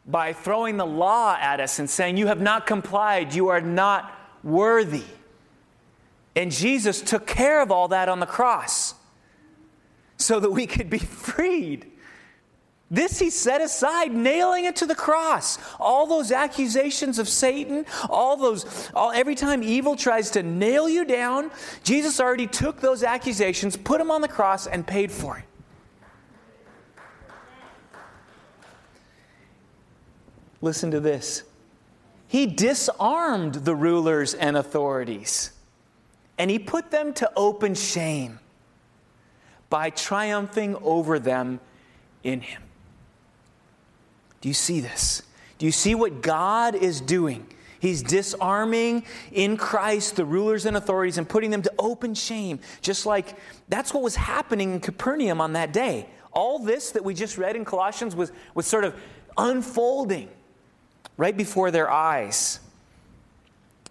by 0.07 0.33
throwing 0.33 0.77
the 0.77 0.87
law 0.87 1.37
at 1.40 1.59
us 1.59 1.81
and 1.81 1.90
saying, 1.90 2.16
You 2.16 2.29
have 2.29 2.40
not 2.40 2.64
complied, 2.64 3.35
you 3.35 3.49
are 3.49 3.61
not 3.61 4.16
worthy. 4.44 5.03
And 6.37 6.53
Jesus 6.53 7.01
took 7.01 7.27
care 7.27 7.61
of 7.61 7.73
all 7.73 7.88
that 7.88 8.09
on 8.09 8.20
the 8.20 8.27
cross 8.27 8.94
so 10.16 10.38
that 10.38 10.53
we 10.53 10.68
could 10.68 10.88
be 10.88 10.99
freed 10.99 11.90
this 12.90 13.18
he 13.18 13.31
set 13.31 13.61
aside, 13.61 14.12
nailing 14.12 14.66
it 14.66 14.77
to 14.77 14.87
the 14.87 14.94
cross. 14.94 15.59
All 15.81 16.07
those 16.07 16.31
accusations 16.31 17.18
of 17.18 17.29
Satan, 17.29 17.87
all 18.11 18.37
those, 18.37 18.90
all, 18.94 19.11
every 19.11 19.35
time 19.35 19.62
evil 19.62 19.97
tries 19.97 20.31
to 20.33 20.42
nail 20.42 20.88
you 20.88 21.05
down, 21.05 21.51
Jesus 21.83 22.20
already 22.20 22.47
took 22.47 22.81
those 22.81 23.03
accusations, 23.03 23.77
put 23.77 23.99
them 23.99 24.11
on 24.11 24.20
the 24.20 24.29
cross, 24.29 24.66
and 24.66 24.87
paid 24.87 25.11
for 25.11 25.38
it. 25.38 25.44
Listen 30.61 30.90
to 30.90 31.01
this. 31.01 31.42
He 32.29 32.47
disarmed 32.47 33.55
the 33.55 33.75
rulers 33.75 34.35
and 34.35 34.57
authorities, 34.57 35.53
and 36.38 36.51
he 36.51 36.59
put 36.59 36.90
them 36.90 37.12
to 37.14 37.31
open 37.35 37.75
shame 37.75 38.40
by 39.68 39.90
triumphing 39.90 40.77
over 40.77 41.18
them 41.18 41.61
in 42.23 42.40
him. 42.40 42.62
Do 44.44 44.48
you 44.48 44.54
see 44.54 44.80
this? 44.80 45.22
Do 45.57 45.64
you 45.64 45.72
see 45.72 45.94
what 45.94 46.20
God 46.20 46.74
is 46.74 47.00
doing? 47.00 47.46
He's 47.80 48.02
disarming 48.02 49.07
in 49.33 49.57
Christ 49.57 50.16
the 50.16 50.26
rulers 50.26 50.66
and 50.66 50.76
authorities 50.76 51.16
and 51.16 51.26
putting 51.26 51.50
them 51.50 51.62
to 51.62 51.72
open 51.78 52.14
shame, 52.14 52.61
just 52.83 53.07
like 53.07 53.38
that's 53.70 53.94
what 53.94 54.02
was 54.02 54.16
happening 54.16 54.74
in 54.74 54.80
Capernaum 54.80 55.40
on 55.40 55.54
that 55.54 55.72
day. 55.72 56.11
All 56.30 56.59
this 56.59 56.90
that 56.90 57.02
we 57.02 57.14
just 57.14 57.38
read 57.38 57.57
in 57.57 57.64
Colossians 57.64 58.14
was, 58.14 58.33
was 58.54 58.66
sort 58.66 58.85
of 58.85 58.94
unfolding 59.38 60.28
right 61.16 61.35
before 61.35 61.70
their 61.70 61.90
eyes 61.90 62.61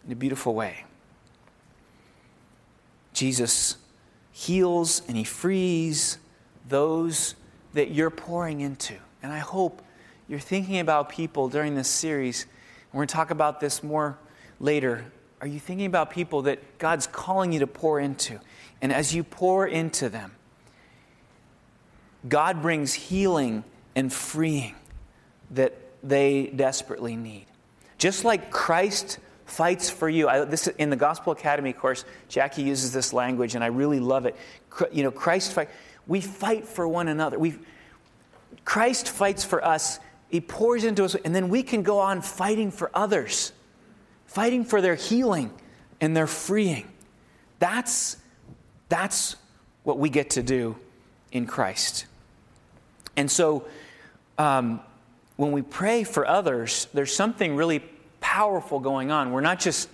in 0.06 0.12
a 0.12 0.16
beautiful 0.16 0.54
way. 0.54 0.86
Jesus 3.12 3.78
heals 4.32 5.02
and 5.08 5.18
he 5.18 5.24
frees 5.24 6.20
those 6.70 7.34
that 7.74 7.90
you're 7.90 8.12
pouring 8.12 8.62
into. 8.62 8.94
And 9.24 9.34
I 9.34 9.40
hope 9.40 9.83
you're 10.28 10.40
thinking 10.40 10.80
about 10.80 11.10
people 11.10 11.50
during 11.50 11.76
this 11.76 11.90
series, 11.90 12.44
and 12.44 12.94
we're 12.94 13.00
going 13.00 13.08
to 13.08 13.14
talk 13.14 13.32
about 13.32 13.60
this 13.60 13.84
more 13.84 14.18
later. 14.60 15.06
Are 15.42 15.48
you 15.48 15.60
thinking 15.60 15.86
about 15.86 16.12
people 16.12 16.44
that 16.44 16.78
God's 16.78 17.08
calling 17.08 17.52
you 17.52 17.60
to 17.60 17.68
pour 17.68 18.00
into? 18.00 18.40
And 18.82 18.92
as 18.92 19.14
you 19.14 19.24
pour 19.24 19.68
into 19.68 20.10
them, 20.10 20.32
God 22.28 22.62
brings 22.62 22.94
healing 22.94 23.64
and 23.96 24.12
freeing 24.12 24.76
that 25.52 25.74
they 26.02 26.48
desperately 26.48 27.16
need. 27.16 27.46
Just 27.98 28.24
like 28.26 28.52
Christ 28.52 29.20
fights 29.46 29.90
for 29.90 30.10
you. 30.10 30.28
I, 30.28 30.46
this 30.46 30.68
in 30.68 30.90
the 30.90 30.96
Gospel 30.96 31.34
Academy 31.34 31.74
course, 31.74 32.06
Jackie 32.28 32.64
uses 32.64 32.94
this 32.94 33.14
language, 33.14 33.56
and 33.56 33.64
I 33.64 33.68
really 33.68 34.00
love 34.00 34.26
it. 34.26 34.36
You 34.92 35.04
know, 35.04 35.12
Christ 35.12 35.54
fight. 35.54 35.70
We 36.08 36.22
fight 36.22 36.66
for 36.66 36.88
one 36.88 37.08
another. 37.08 37.38
We, 37.38 37.56
Christ 38.66 39.10
fights 39.10 39.44
for 39.44 39.64
us 39.64 40.00
he 40.34 40.42
pours 40.42 40.84
into 40.84 41.06
us, 41.06 41.14
and 41.14 41.36
then 41.36 41.48
we 41.48 41.62
can 41.62 41.84
go 41.84 42.00
on 42.00 42.20
fighting 42.24 42.72
for 42.72 42.90
others, 42.96 43.52
fighting 44.26 44.66
for 44.66 44.82
their 44.82 44.96
healing 44.96 45.54
and 46.02 46.18
their 46.18 46.26
freeing. 46.26 46.92
That's, 47.60 48.18
that's 48.90 49.36
what 49.84 50.00
we 50.00 50.10
get 50.10 50.32
to 50.32 50.42
do 50.42 50.76
in 51.32 51.46
Christ. 51.46 52.08
And 53.16 53.30
so, 53.30 53.68
um, 54.40 54.80
when 55.36 55.52
we 55.52 55.62
pray 55.62 56.04
for 56.04 56.26
others, 56.26 56.88
there's 56.96 57.14
something 57.14 57.56
really 57.56 57.84
powerful 58.20 58.80
going 58.80 59.12
on. 59.12 59.34
We're 59.34 59.42
not 59.42 59.60
just 59.60 59.88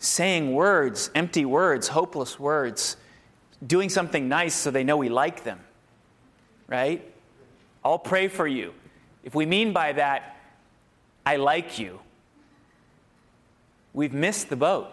saying 0.00 0.52
words, 0.52 1.08
empty 1.14 1.44
words, 1.44 1.86
hopeless 1.86 2.36
words, 2.36 2.96
doing 3.64 3.88
something 3.88 4.28
nice 4.28 4.56
so 4.56 4.72
they 4.72 4.82
know 4.82 4.96
we 4.96 5.08
like 5.08 5.44
them, 5.44 5.60
right? 6.66 7.08
I'll 7.84 8.00
pray 8.00 8.26
for 8.26 8.48
you. 8.48 8.74
If 9.24 9.34
we 9.34 9.46
mean 9.46 9.72
by 9.72 9.92
that, 9.92 10.36
I 11.26 11.36
like 11.36 11.78
you, 11.78 11.98
we've 13.92 14.12
missed 14.12 14.50
the 14.50 14.56
boat. 14.56 14.88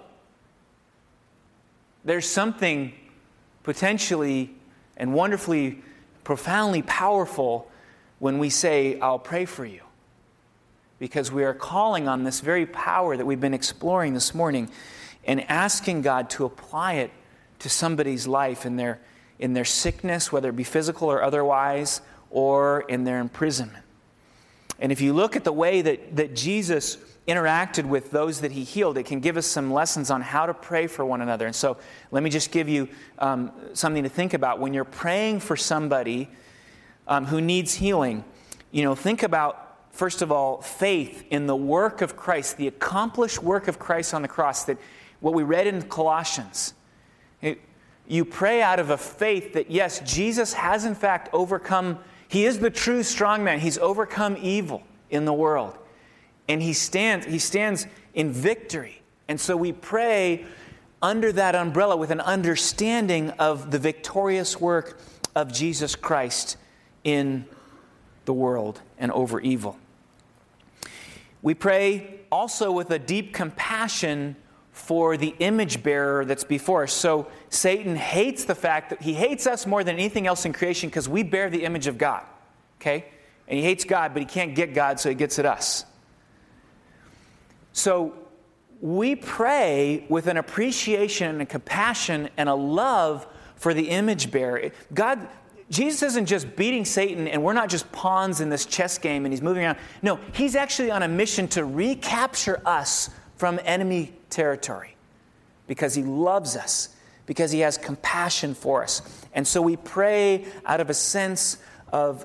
There's 2.04 2.28
something 2.28 2.94
potentially 3.62 4.50
and 4.98 5.14
wonderfully, 5.14 5.84
profoundly 6.24 6.82
powerful 6.82 7.70
when 8.20 8.40
we 8.40 8.50
say, 8.50 9.00
I'll 9.00 9.20
pray 9.20 9.46
for 9.46 9.66
you. 9.66 9.82
because 11.02 11.32
we 11.32 11.44
are 11.44 11.56
calling 11.56 12.08
on 12.08 12.24
this 12.26 12.42
very 12.42 12.68
power 12.68 13.18
that 13.18 13.26
we've 13.26 13.42
been 13.42 13.56
exploring 13.56 14.14
this 14.14 14.36
morning 14.36 14.70
and 15.26 15.42
asking 15.50 16.04
God 16.04 16.30
to 16.30 16.46
apply 16.46 16.94
it 16.94 17.10
to 17.58 17.70
somebody's 17.70 18.28
life 18.28 18.68
in 18.68 18.76
their, 18.76 19.00
in 19.40 19.54
their 19.54 19.66
sickness, 19.66 20.32
whether 20.32 20.50
it 20.50 20.56
be 20.56 20.64
physical 20.64 21.12
or 21.12 21.24
otherwise, 21.24 22.02
or 22.30 22.82
in 22.82 23.04
their 23.04 23.18
imprisonment. 23.18 23.84
And 24.82 24.92
if 24.92 25.00
you 25.00 25.14
look 25.14 25.36
at 25.36 25.44
the 25.44 25.54
way 25.54 25.82
that, 25.82 26.16
that 26.18 26.36
Jesus 26.36 26.98
interacted 27.28 27.86
with 27.86 28.12
those 28.12 28.42
that 28.42 28.52
he 28.52 28.64
healed, 28.64 28.98
it 28.98 29.06
can 29.06 29.20
give 29.20 29.38
us 29.38 29.46
some 29.46 29.72
lessons 29.72 30.12
on 30.12 30.22
how 30.22 30.46
to 30.48 30.54
pray 30.54 30.88
for 30.88 31.06
one 31.06 31.22
another. 31.22 31.46
And 31.46 31.56
so 31.56 31.78
let 32.10 32.24
me 32.24 32.30
just 32.30 32.52
give 32.52 32.68
you 32.68 32.90
um, 33.20 33.52
something 33.74 34.04
to 34.04 34.10
think 34.10 34.34
about. 34.34 34.60
When 34.60 34.74
you're 34.74 34.84
praying 34.84 35.40
for 35.40 35.56
somebody 35.56 36.30
um, 37.08 37.26
who 37.28 37.40
needs 37.40 37.76
healing, 37.76 38.26
you 38.72 38.84
know, 38.84 38.96
think 38.96 39.24
about 39.24 39.72
first 39.92 40.22
of 40.22 40.32
all, 40.32 40.62
faith 40.62 41.26
in 41.30 41.48
the 41.48 41.56
work 41.56 42.02
of 42.02 42.16
Christ, 42.16 42.58
the 42.58 42.68
accomplished 42.68 43.44
work 43.44 43.68
of 43.68 43.78
Christ 43.78 44.14
on 44.14 44.22
the 44.22 44.28
cross, 44.28 44.64
that 44.66 44.78
what 45.20 45.34
we 45.34 45.44
read 45.44 45.68
in 45.68 45.82
Colossians. 45.84 46.74
It, 47.42 47.62
you 48.08 48.26
pray 48.26 48.62
out 48.62 48.80
of 48.80 48.90
a 48.90 48.98
faith 48.98 49.54
that, 49.54 49.70
yes, 49.70 50.00
Jesus 50.00 50.54
has 50.54 50.86
in 50.86 50.96
fact 50.96 51.30
overcome, 51.34 52.00
he 52.32 52.46
is 52.46 52.60
the 52.60 52.70
true 52.70 53.04
strong 53.04 53.44
man. 53.44 53.60
He's 53.60 53.78
overcome 53.78 54.38
evil 54.40 54.84
in 55.10 55.26
the 55.26 55.34
world. 55.34 55.78
And 56.48 56.62
he 56.62 56.72
stands, 56.72 57.26
he 57.26 57.40
stands 57.40 57.88
in 58.14 58.32
victory. 58.32 59.02
And 59.28 59.38
so 59.38 59.58
we 59.58 59.74
pray 59.74 60.46
under 61.02 61.34
that 61.34 61.56
umbrella 61.56 61.98
with 61.98 62.10
an 62.10 62.22
understanding 62.22 63.32
of 63.32 63.72
the 63.72 63.80
victorious 63.80 64.62
work 64.62 64.98
of 65.36 65.52
Jesus 65.52 65.94
Christ 65.98 66.56
in 67.04 67.44
the 68.24 68.34
world 68.34 68.80
and 68.98 69.12
over 69.12 69.42
evil. 69.42 69.78
We 71.42 71.54
pray 71.54 72.22
also 72.32 72.72
with 72.72 72.92
a 72.92 73.00
deep 73.00 73.34
compassion 73.34 74.38
for 74.72 75.18
the 75.18 75.36
image 75.40 75.84
bearer 75.84 76.26
that's 76.26 76.44
before 76.44 76.84
us. 76.84 76.94
So 76.94 77.28
Satan 77.50 77.96
hates 77.96 78.46
the 78.46 78.56
fact 78.56 78.90
that 78.92 79.02
he 79.02 79.14
hates 79.14 79.46
us 79.46 79.66
more 79.66 79.84
than 79.84 79.96
anything 79.96 80.28
else 80.28 80.46
in 80.46 80.54
creation 80.54 80.90
because 80.90 81.10
we 81.10 81.24
bear 81.24 81.50
the 81.50 81.64
image 81.64 81.88
of 81.88 81.98
God. 81.98 82.24
Okay? 82.80 83.06
And 83.48 83.60
he 83.60 83.66
hates 83.66 83.84
God, 83.84 84.14
but 84.14 84.22
he 84.22 84.26
can't 84.26 84.56
get 84.56 84.74
God, 84.74 85.00
so 85.00 85.10
he 85.10 85.16
gets 85.16 85.38
at 85.40 85.46
us. 85.46 85.86
So 87.74 88.14
we 88.80 89.16
pray 89.16 90.06
with 90.10 90.28
an 90.28 90.38
appreciation 90.38 91.28
and 91.28 91.42
a 91.42 91.46
compassion 91.46 92.30
and 92.38 92.50
a 92.50 92.56
love 92.56 93.28
for 93.56 93.74
the 93.74 93.90
image 93.90 94.32
bearer. 94.32 94.72
God, 94.94 95.28
Jesus 95.70 96.02
isn't 96.02 96.26
just 96.26 96.56
beating 96.56 96.84
Satan 96.84 97.28
and 97.28 97.44
we're 97.44 97.54
not 97.54 97.70
just 97.70 97.90
pawns 97.92 98.42
in 98.42 98.50
this 98.50 98.66
chess 98.66 98.98
game 98.98 99.26
and 99.26 99.32
he's 99.32 99.42
moving 99.42 99.64
around. 99.64 99.78
No, 100.02 100.20
he's 100.34 100.56
actually 100.56 100.92
on 100.92 101.04
a 101.04 101.08
mission 101.08 101.48
to 101.50 101.64
recapture 101.64 102.62
us 102.66 103.10
from 103.42 103.60
enemy 103.66 104.14
territory 104.30 104.96
because 105.66 105.96
he 105.96 106.04
loves 106.04 106.56
us, 106.56 106.90
because 107.26 107.50
he 107.50 107.62
has 107.62 107.76
compassion 107.76 108.54
for 108.54 108.84
us. 108.84 109.02
And 109.34 109.48
so 109.48 109.64
we 109.64 109.78
pray 109.78 110.46
out 110.64 110.80
of 110.80 110.92
a 110.92 110.94
sense 110.94 111.58
of 111.92 112.24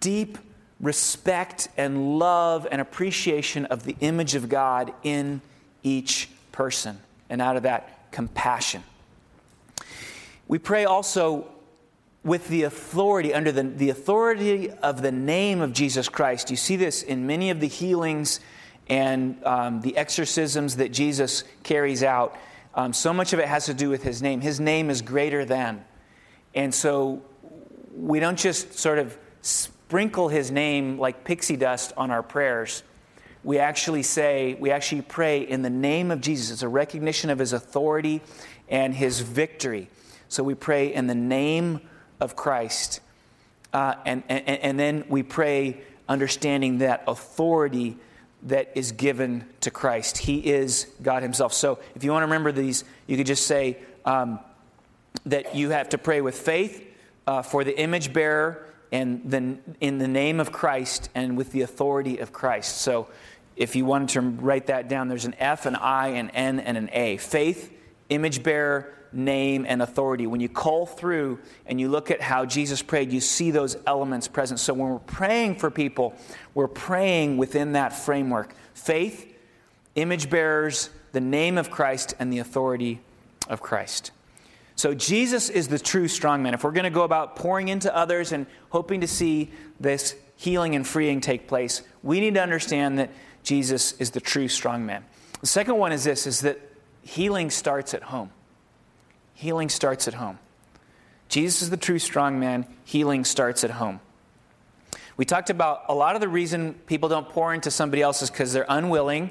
deep 0.00 0.38
respect 0.80 1.68
and 1.76 2.18
love 2.18 2.66
and 2.72 2.80
appreciation 2.80 3.66
of 3.66 3.84
the 3.84 3.96
image 4.00 4.34
of 4.34 4.48
God 4.48 4.94
in 5.02 5.42
each 5.82 6.30
person, 6.52 6.98
and 7.28 7.42
out 7.42 7.58
of 7.58 7.64
that, 7.64 8.10
compassion. 8.10 8.82
We 10.48 10.58
pray 10.58 10.86
also 10.86 11.48
with 12.24 12.48
the 12.48 12.62
authority, 12.62 13.34
under 13.34 13.52
the, 13.52 13.64
the 13.64 13.90
authority 13.90 14.70
of 14.70 15.02
the 15.02 15.12
name 15.12 15.60
of 15.60 15.74
Jesus 15.74 16.08
Christ. 16.08 16.50
You 16.50 16.56
see 16.56 16.76
this 16.76 17.02
in 17.02 17.26
many 17.26 17.50
of 17.50 17.60
the 17.60 17.68
healings 17.68 18.40
and 18.88 19.42
um, 19.44 19.80
the 19.80 19.96
exorcisms 19.96 20.76
that 20.76 20.92
Jesus 20.92 21.44
carries 21.62 22.02
out. 22.02 22.36
Um, 22.74 22.92
so 22.92 23.12
much 23.12 23.32
of 23.32 23.38
it 23.38 23.46
has 23.46 23.66
to 23.66 23.74
do 23.74 23.88
with 23.88 24.02
his 24.02 24.20
name. 24.20 24.40
His 24.40 24.60
name 24.60 24.90
is 24.90 25.00
greater 25.00 25.44
than. 25.44 25.84
And 26.54 26.74
so 26.74 27.22
we 27.96 28.20
don't 28.20 28.38
just 28.38 28.78
sort 28.78 28.98
of 28.98 29.16
sprinkle 29.42 30.28
his 30.28 30.50
name 30.50 30.98
like 30.98 31.24
pixie 31.24 31.56
dust 31.56 31.92
on 31.96 32.10
our 32.10 32.22
prayers. 32.22 32.82
We 33.42 33.58
actually 33.58 34.02
say, 34.02 34.56
we 34.58 34.70
actually 34.70 35.02
pray 35.02 35.40
in 35.40 35.62
the 35.62 35.70
name 35.70 36.10
of 36.10 36.20
Jesus. 36.20 36.50
It's 36.50 36.62
a 36.62 36.68
recognition 36.68 37.30
of 37.30 37.38
his 37.38 37.52
authority 37.52 38.22
and 38.68 38.94
his 38.94 39.20
victory. 39.20 39.88
So 40.28 40.42
we 40.42 40.54
pray 40.54 40.92
in 40.92 41.06
the 41.06 41.14
name 41.14 41.80
of 42.20 42.36
Christ. 42.36 43.00
Uh, 43.72 43.94
and, 44.06 44.22
and, 44.28 44.48
and 44.48 44.78
then 44.78 45.04
we 45.08 45.22
pray 45.22 45.80
understanding 46.08 46.78
that 46.78 47.04
authority 47.06 47.98
that 48.44 48.72
is 48.74 48.92
given 48.92 49.44
to 49.60 49.70
Christ. 49.70 50.18
He 50.18 50.38
is 50.38 50.86
God 51.02 51.22
Himself. 51.22 51.52
So 51.52 51.78
if 51.94 52.04
you 52.04 52.12
want 52.12 52.22
to 52.22 52.26
remember 52.26 52.52
these, 52.52 52.84
you 53.06 53.16
could 53.16 53.26
just 53.26 53.46
say 53.46 53.78
um, 54.04 54.38
that 55.26 55.54
you 55.54 55.70
have 55.70 55.90
to 55.90 55.98
pray 55.98 56.20
with 56.20 56.36
faith 56.36 56.86
uh, 57.26 57.42
for 57.42 57.64
the 57.64 57.78
image 57.78 58.12
bearer 58.12 58.66
and 58.92 59.22
then 59.24 59.60
in 59.80 59.98
the 59.98 60.08
name 60.08 60.40
of 60.40 60.52
Christ 60.52 61.08
and 61.14 61.36
with 61.36 61.52
the 61.52 61.62
authority 61.62 62.18
of 62.18 62.32
Christ. 62.32 62.78
So 62.78 63.08
if 63.56 63.74
you 63.74 63.84
wanted 63.84 64.10
to 64.10 64.20
write 64.20 64.66
that 64.66 64.88
down, 64.88 65.08
there's 65.08 65.24
an 65.24 65.34
F, 65.38 65.66
an 65.66 65.74
I, 65.76 66.08
an 66.08 66.30
N, 66.30 66.60
and 66.60 66.76
an 66.76 66.90
A. 66.92 67.16
Faith, 67.16 67.72
image 68.08 68.42
bearer, 68.42 68.92
name, 69.12 69.64
and 69.68 69.80
authority. 69.80 70.26
When 70.26 70.40
you 70.40 70.48
call 70.48 70.86
through 70.86 71.38
and 71.66 71.80
you 71.80 71.88
look 71.88 72.10
at 72.10 72.20
how 72.20 72.44
Jesus 72.44 72.82
prayed, 72.82 73.12
you 73.12 73.20
see 73.20 73.50
those 73.50 73.76
elements 73.86 74.28
present. 74.28 74.60
So 74.60 74.74
when 74.74 74.90
we're 74.90 74.98
praying 74.98 75.56
for 75.56 75.70
people, 75.70 76.14
we're 76.54 76.68
praying 76.68 77.36
within 77.36 77.72
that 77.72 77.92
framework 77.92 78.54
faith, 78.74 79.32
image 79.94 80.28
bearers, 80.28 80.90
the 81.12 81.20
name 81.20 81.58
of 81.58 81.70
Christ, 81.70 82.14
and 82.18 82.32
the 82.32 82.40
authority 82.40 83.00
of 83.48 83.62
Christ. 83.62 84.10
So 84.76 84.92
Jesus 84.94 85.48
is 85.48 85.68
the 85.68 85.78
true 85.78 86.08
strong 86.08 86.42
man. 86.42 86.54
If 86.54 86.64
we're 86.64 86.72
going 86.72 86.84
to 86.84 86.90
go 86.90 87.02
about 87.02 87.36
pouring 87.36 87.68
into 87.68 87.94
others 87.94 88.32
and 88.32 88.46
hoping 88.70 89.00
to 89.02 89.06
see 89.06 89.52
this 89.78 90.16
healing 90.36 90.74
and 90.74 90.86
freeing 90.86 91.20
take 91.20 91.46
place, 91.46 91.82
we 92.02 92.18
need 92.18 92.34
to 92.34 92.42
understand 92.42 92.98
that 92.98 93.10
Jesus 93.44 93.92
is 94.00 94.10
the 94.10 94.20
true 94.20 94.48
strong 94.48 94.84
man. 94.84 95.04
The 95.40 95.46
second 95.46 95.76
one 95.76 95.92
is 95.92 96.02
this 96.02 96.26
is 96.26 96.40
that 96.40 96.58
healing 97.04 97.50
starts 97.50 97.94
at 97.94 98.02
home. 98.02 98.30
Healing 99.34 99.68
starts 99.68 100.08
at 100.08 100.14
home. 100.14 100.38
Jesus 101.28 101.62
is 101.62 101.70
the 101.70 101.76
true 101.76 101.98
strong 101.98 102.38
man. 102.40 102.66
Healing 102.84 103.24
starts 103.24 103.64
at 103.64 103.70
home. 103.70 104.00
We 105.16 105.24
talked 105.24 105.50
about 105.50 105.84
a 105.88 105.94
lot 105.94 106.16
of 106.16 106.20
the 106.20 106.28
reason 106.28 106.74
people 106.86 107.08
don't 107.08 107.28
pour 107.28 107.54
into 107.54 107.70
somebody 107.70 108.02
else 108.02 108.22
is 108.22 108.30
because 108.30 108.52
they're 108.52 108.66
unwilling, 108.68 109.30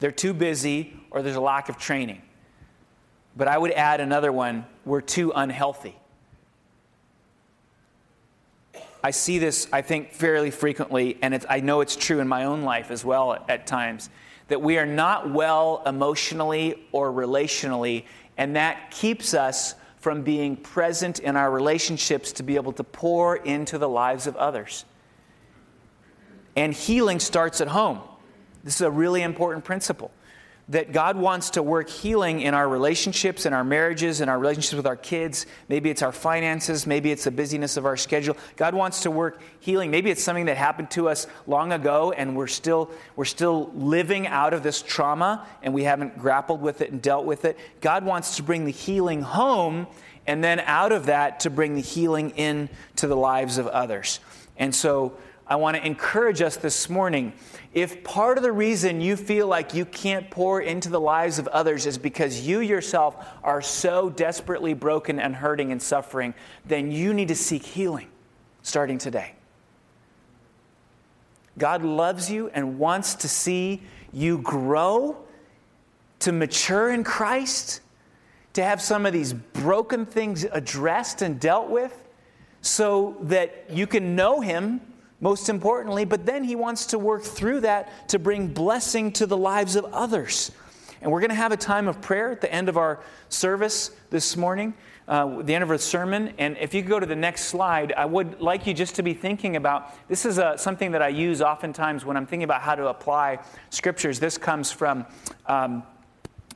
they're 0.00 0.10
too 0.10 0.32
busy, 0.32 0.92
or 1.10 1.22
there's 1.22 1.36
a 1.36 1.40
lack 1.40 1.68
of 1.68 1.78
training. 1.78 2.22
But 3.36 3.46
I 3.46 3.56
would 3.56 3.70
add 3.72 4.00
another 4.00 4.32
one 4.32 4.66
we're 4.84 5.00
too 5.00 5.32
unhealthy. 5.34 5.94
I 9.02 9.12
see 9.12 9.38
this, 9.38 9.68
I 9.72 9.82
think, 9.82 10.12
fairly 10.12 10.50
frequently, 10.50 11.16
and 11.22 11.44
I 11.48 11.60
know 11.60 11.80
it's 11.80 11.96
true 11.96 12.20
in 12.20 12.28
my 12.28 12.44
own 12.44 12.62
life 12.62 12.90
as 12.90 13.04
well 13.04 13.32
at, 13.32 13.48
at 13.48 13.66
times, 13.66 14.10
that 14.50 14.60
we 14.60 14.78
are 14.78 14.86
not 14.86 15.30
well 15.30 15.82
emotionally 15.86 16.86
or 16.92 17.10
relationally 17.10 18.04
and 18.36 18.56
that 18.56 18.90
keeps 18.90 19.32
us 19.32 19.74
from 19.98 20.22
being 20.22 20.56
present 20.56 21.18
in 21.18 21.36
our 21.36 21.50
relationships 21.50 22.32
to 22.32 22.42
be 22.42 22.56
able 22.56 22.72
to 22.72 22.82
pour 22.82 23.36
into 23.36 23.78
the 23.78 23.88
lives 23.88 24.26
of 24.26 24.34
others. 24.36 24.84
And 26.56 26.72
healing 26.72 27.20
starts 27.20 27.60
at 27.60 27.68
home. 27.68 28.00
This 28.64 28.76
is 28.76 28.80
a 28.80 28.90
really 28.90 29.22
important 29.22 29.64
principle 29.64 30.10
that 30.68 30.92
God 30.92 31.16
wants 31.16 31.50
to 31.50 31.62
work 31.62 31.88
healing 31.88 32.40
in 32.40 32.54
our 32.54 32.68
relationships, 32.68 33.44
in 33.44 33.52
our 33.52 33.64
marriages, 33.64 34.20
in 34.20 34.28
our 34.28 34.38
relationships 34.38 34.74
with 34.74 34.86
our 34.86 34.96
kids. 34.96 35.46
Maybe 35.68 35.90
it's 35.90 36.02
our 36.02 36.12
finances, 36.12 36.86
maybe 36.86 37.10
it's 37.10 37.24
the 37.24 37.30
busyness 37.30 37.76
of 37.76 37.86
our 37.86 37.96
schedule. 37.96 38.36
God 38.56 38.74
wants 38.74 39.02
to 39.02 39.10
work 39.10 39.40
healing. 39.58 39.90
Maybe 39.90 40.10
it's 40.10 40.22
something 40.22 40.46
that 40.46 40.56
happened 40.56 40.90
to 40.92 41.08
us 41.08 41.26
long 41.46 41.72
ago 41.72 42.12
and 42.12 42.36
we're 42.36 42.46
still 42.46 42.90
we're 43.16 43.24
still 43.24 43.70
living 43.74 44.26
out 44.26 44.54
of 44.54 44.62
this 44.62 44.80
trauma 44.82 45.46
and 45.62 45.74
we 45.74 45.84
haven't 45.84 46.18
grappled 46.18 46.60
with 46.60 46.80
it 46.80 46.92
and 46.92 47.02
dealt 47.02 47.24
with 47.24 47.44
it. 47.44 47.58
God 47.80 48.04
wants 48.04 48.36
to 48.36 48.42
bring 48.42 48.64
the 48.64 48.72
healing 48.72 49.22
home 49.22 49.86
and 50.26 50.44
then 50.44 50.60
out 50.60 50.92
of 50.92 51.06
that 51.06 51.40
to 51.40 51.50
bring 51.50 51.74
the 51.74 51.80
healing 51.80 52.30
in 52.30 52.68
to 52.96 53.06
the 53.06 53.16
lives 53.16 53.58
of 53.58 53.66
others. 53.66 54.20
And 54.56 54.74
so 54.74 55.14
I 55.50 55.56
want 55.56 55.76
to 55.76 55.84
encourage 55.84 56.42
us 56.42 56.56
this 56.56 56.88
morning. 56.88 57.32
If 57.74 58.04
part 58.04 58.36
of 58.36 58.44
the 58.44 58.52
reason 58.52 59.00
you 59.00 59.16
feel 59.16 59.48
like 59.48 59.74
you 59.74 59.84
can't 59.84 60.30
pour 60.30 60.60
into 60.60 60.88
the 60.88 61.00
lives 61.00 61.40
of 61.40 61.48
others 61.48 61.86
is 61.86 61.98
because 61.98 62.46
you 62.46 62.60
yourself 62.60 63.26
are 63.42 63.60
so 63.60 64.10
desperately 64.10 64.74
broken 64.74 65.18
and 65.18 65.34
hurting 65.34 65.72
and 65.72 65.82
suffering, 65.82 66.34
then 66.64 66.92
you 66.92 67.12
need 67.12 67.26
to 67.28 67.34
seek 67.34 67.64
healing 67.64 68.06
starting 68.62 68.96
today. 68.96 69.34
God 71.58 71.82
loves 71.82 72.30
you 72.30 72.48
and 72.50 72.78
wants 72.78 73.16
to 73.16 73.28
see 73.28 73.82
you 74.12 74.38
grow, 74.38 75.16
to 76.20 76.30
mature 76.30 76.90
in 76.90 77.02
Christ, 77.02 77.80
to 78.52 78.62
have 78.62 78.80
some 78.80 79.04
of 79.04 79.12
these 79.12 79.32
broken 79.32 80.06
things 80.06 80.44
addressed 80.44 81.22
and 81.22 81.40
dealt 81.40 81.70
with 81.70 82.08
so 82.62 83.16
that 83.22 83.66
you 83.68 83.88
can 83.88 84.14
know 84.14 84.40
Him 84.40 84.80
most 85.20 85.48
importantly, 85.48 86.04
but 86.04 86.26
then 86.26 86.44
he 86.44 86.56
wants 86.56 86.86
to 86.86 86.98
work 86.98 87.22
through 87.22 87.60
that 87.60 88.08
to 88.08 88.18
bring 88.18 88.48
blessing 88.48 89.12
to 89.12 89.26
the 89.26 89.36
lives 89.36 89.76
of 89.76 89.84
others. 89.86 90.50
And 91.02 91.10
we're 91.10 91.20
going 91.20 91.30
to 91.30 91.36
have 91.36 91.52
a 91.52 91.56
time 91.56 91.88
of 91.88 92.00
prayer 92.00 92.30
at 92.30 92.40
the 92.40 92.52
end 92.52 92.68
of 92.68 92.76
our 92.76 93.00
service 93.30 93.90
this 94.10 94.36
morning, 94.36 94.74
uh, 95.08 95.42
the 95.42 95.54
end 95.54 95.64
of 95.64 95.70
our 95.70 95.78
sermon. 95.78 96.34
And 96.38 96.58
if 96.58 96.74
you 96.74 96.82
go 96.82 97.00
to 97.00 97.06
the 97.06 97.16
next 97.16 97.44
slide, 97.44 97.92
I 97.92 98.04
would 98.04 98.40
like 98.40 98.66
you 98.66 98.74
just 98.74 98.96
to 98.96 99.02
be 99.02 99.14
thinking 99.14 99.56
about 99.56 99.94
this 100.08 100.26
is 100.26 100.38
a, 100.38 100.48
uh, 100.48 100.56
something 100.56 100.92
that 100.92 101.00
I 101.00 101.08
use 101.08 101.40
oftentimes 101.40 102.04
when 102.04 102.16
I'm 102.16 102.26
thinking 102.26 102.44
about 102.44 102.60
how 102.60 102.74
to 102.74 102.88
apply 102.88 103.38
scriptures. 103.70 104.20
This 104.20 104.36
comes 104.36 104.70
from 104.70 105.06
um, 105.46 105.84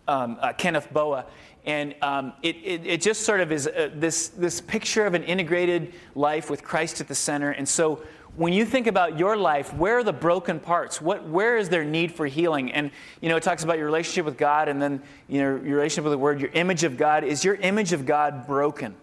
um, 0.07 0.37
uh, 0.41 0.53
Kenneth 0.53 0.93
Boa. 0.93 1.27
And 1.67 1.95
um, 2.03 2.35
it, 2.43 2.57
it, 2.57 2.87
it, 2.87 3.01
just 3.01 3.23
sort 3.23 3.41
of 3.41 3.51
is 3.51 3.67
uh, 3.67 3.89
this, 3.95 4.29
this 4.29 4.61
picture 4.61 5.07
of 5.07 5.15
an 5.15 5.25
integrated 5.25 5.95
life 6.15 6.51
with 6.51 6.63
Christ 6.63 7.01
at 7.01 7.09
the 7.09 7.15
center. 7.15 7.53
And 7.53 7.67
so 7.67 8.03
when 8.37 8.53
you 8.53 8.65
think 8.65 8.87
about 8.87 9.19
your 9.19 9.37
life, 9.37 9.73
where 9.75 9.99
are 9.99 10.05
the 10.05 10.13
broken 10.13 10.59
parts? 10.59 11.01
What, 11.01 11.29
where 11.29 11.57
is 11.57 11.69
there 11.69 11.85
need 11.85 12.13
for 12.13 12.27
healing? 12.27 12.73
And, 12.73 12.91
you 13.21 13.29
know, 13.29 13.37
it 13.37 13.43
talks 13.43 13.63
about 13.63 13.77
your 13.77 13.87
relationship 13.87 14.25
with 14.25 14.37
God 14.37 14.69
and 14.69 14.83
then, 14.83 15.03
you 15.29 15.39
know, 15.39 15.51
your 15.65 15.77
relationship 15.77 16.05
with 16.05 16.13
the 16.13 16.19
Word, 16.19 16.41
your 16.41 16.51
image 16.51 16.83
of 16.83 16.97
God. 16.97 17.23
Is 17.23 17.45
your 17.45 17.55
image 17.55 17.93
of 17.93 18.07
God 18.07 18.47
broken? 18.47 18.97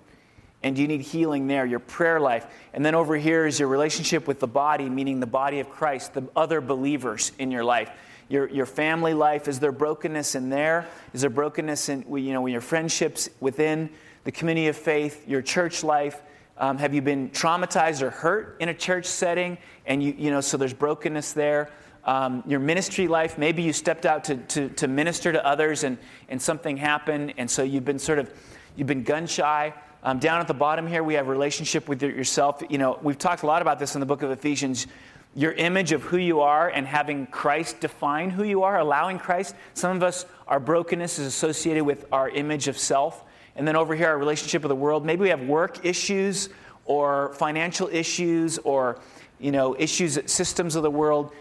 And 0.63 0.75
do 0.75 0.81
you 0.81 0.87
need 0.87 1.01
healing 1.01 1.47
there? 1.47 1.65
Your 1.65 1.79
prayer 1.79 2.19
life. 2.19 2.45
And 2.73 2.85
then 2.85 2.93
over 2.93 3.15
here 3.15 3.47
is 3.47 3.59
your 3.59 3.69
relationship 3.69 4.27
with 4.27 4.39
the 4.39 4.47
body, 4.47 4.89
meaning 4.89 5.19
the 5.19 5.27
body 5.27 5.59
of 5.59 5.69
Christ, 5.69 6.13
the 6.13 6.27
other 6.35 6.61
believers 6.61 7.31
in 7.39 7.51
your 7.51 7.63
life. 7.63 7.89
Your, 8.27 8.47
your 8.49 8.65
family 8.65 9.13
life, 9.13 9.47
is 9.47 9.59
there 9.59 9.71
brokenness 9.71 10.35
in 10.35 10.49
there? 10.49 10.87
Is 11.13 11.21
there 11.21 11.29
brokenness 11.29 11.89
in, 11.89 12.05
you 12.15 12.33
know, 12.33 12.45
your 12.45 12.61
friendships 12.61 13.29
within 13.39 13.89
the 14.23 14.31
community 14.31 14.67
of 14.67 14.77
faith, 14.77 15.27
your 15.27 15.41
church 15.41 15.83
life? 15.83 16.21
Um, 16.61 16.77
have 16.77 16.93
you 16.93 17.01
been 17.01 17.31
traumatized 17.31 18.03
or 18.03 18.11
hurt 18.11 18.57
in 18.59 18.69
a 18.69 18.73
church 18.73 19.07
setting? 19.07 19.57
And 19.87 20.03
you, 20.03 20.13
you 20.15 20.29
know, 20.29 20.41
so 20.41 20.57
there's 20.57 20.75
brokenness 20.75 21.33
there. 21.33 21.71
Um, 22.05 22.43
your 22.45 22.59
ministry 22.59 23.07
life, 23.07 23.39
maybe 23.39 23.63
you 23.63 23.73
stepped 23.73 24.05
out 24.05 24.23
to, 24.25 24.37
to, 24.37 24.69
to 24.69 24.87
minister 24.87 25.31
to 25.31 25.43
others 25.43 25.83
and, 25.83 25.97
and 26.29 26.39
something 26.39 26.77
happened, 26.77 27.33
and 27.37 27.49
so 27.49 27.63
you've 27.63 27.83
been 27.83 27.97
sort 27.97 28.19
of, 28.19 28.31
you've 28.75 28.87
been 28.87 29.01
gun 29.01 29.25
shy. 29.25 29.73
Um, 30.03 30.19
down 30.19 30.39
at 30.39 30.47
the 30.47 30.53
bottom 30.53 30.85
here, 30.85 31.03
we 31.03 31.15
have 31.15 31.27
relationship 31.27 31.89
with 31.89 32.03
yourself. 32.03 32.61
You 32.69 32.77
know, 32.77 32.99
we've 33.01 33.17
talked 33.17 33.41
a 33.41 33.47
lot 33.47 33.63
about 33.63 33.79
this 33.79 33.95
in 33.95 33.99
the 33.99 34.05
book 34.05 34.21
of 34.21 34.29
Ephesians. 34.29 34.85
Your 35.33 35.53
image 35.53 35.93
of 35.93 36.03
who 36.03 36.17
you 36.17 36.41
are 36.41 36.69
and 36.69 36.85
having 36.85 37.25
Christ 37.25 37.79
define 37.79 38.29
who 38.29 38.43
you 38.43 38.61
are, 38.63 38.77
allowing 38.77 39.17
Christ. 39.17 39.55
Some 39.73 39.97
of 39.97 40.03
us, 40.03 40.25
our 40.47 40.59
brokenness 40.59 41.17
is 41.17 41.25
associated 41.25 41.85
with 41.85 42.05
our 42.11 42.29
image 42.29 42.67
of 42.67 42.77
self. 42.77 43.23
And 43.55 43.67
then 43.67 43.75
over 43.75 43.95
here, 43.95 44.07
our 44.07 44.17
relationship 44.17 44.61
with 44.63 44.69
the 44.69 44.75
world. 44.75 45.05
Maybe 45.05 45.21
we 45.21 45.29
have 45.29 45.41
work 45.41 45.85
issues 45.85 46.49
or 46.85 47.33
financial 47.33 47.87
issues 47.87 48.57
or 48.59 48.99
you 49.39 49.51
know 49.51 49.75
issues 49.77 50.19
systems 50.25 50.75
of 50.75 50.83
the 50.83 50.91
world 50.91 51.33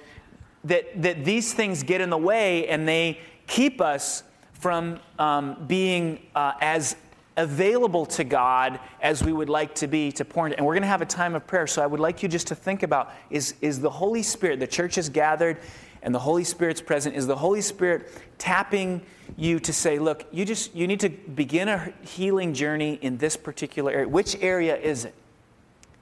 that, 0.65 1.03
that 1.03 1.25
these 1.25 1.53
things 1.53 1.83
get 1.83 2.01
in 2.01 2.11
the 2.11 2.19
way 2.19 2.69
and 2.69 2.87
they 2.87 3.19
keep 3.47 3.81
us 3.81 4.23
from 4.53 5.01
um, 5.19 5.65
being 5.67 6.21
uh, 6.35 6.53
as 6.61 6.97
available 7.37 8.05
to 8.05 8.25
God 8.25 8.79
as 9.01 9.25
we 9.25 9.33
would 9.33 9.49
like 9.49 9.75
to 9.77 9.87
be 9.87 10.13
to 10.13 10.25
pour 10.25 10.47
into. 10.47 10.59
And 10.59 10.67
we're 10.67 10.75
going 10.75 10.83
to 10.83 10.89
have 10.89 11.01
a 11.01 11.07
time 11.07 11.35
of 11.35 11.47
prayer. 11.47 11.67
So 11.67 11.83
I 11.83 11.87
would 11.87 12.01
like 12.01 12.23
you 12.23 12.29
just 12.29 12.49
to 12.49 12.55
think 12.55 12.83
about 12.83 13.13
is, 13.31 13.55
is 13.63 13.81
the 13.81 13.89
Holy 13.89 14.23
Spirit, 14.23 14.61
the 14.61 14.67
church 14.67 14.99
is 14.99 15.09
gathered 15.09 15.57
and 16.03 16.15
the 16.15 16.19
Holy 16.19 16.45
Spirit's 16.45 16.81
present, 16.81 17.15
is 17.15 17.27
the 17.27 17.37
Holy 17.37 17.61
Spirit 17.61 18.11
tapping 18.39 19.03
you 19.37 19.61
to 19.61 19.73
say, 19.73 19.99
look, 19.99 20.27
you 20.33 20.45
just 20.45 20.75
you 20.75 20.87
need 20.87 21.01
to 21.01 21.09
begin 21.09 21.69
a 21.69 21.93
healing 22.03 22.55
journey 22.55 22.99
in 23.03 23.19
this 23.19 23.37
particular 23.37 23.93
area. 23.93 24.09
Which 24.09 24.37
area 24.41 24.77
is 24.77 25.05
it? 25.05 25.15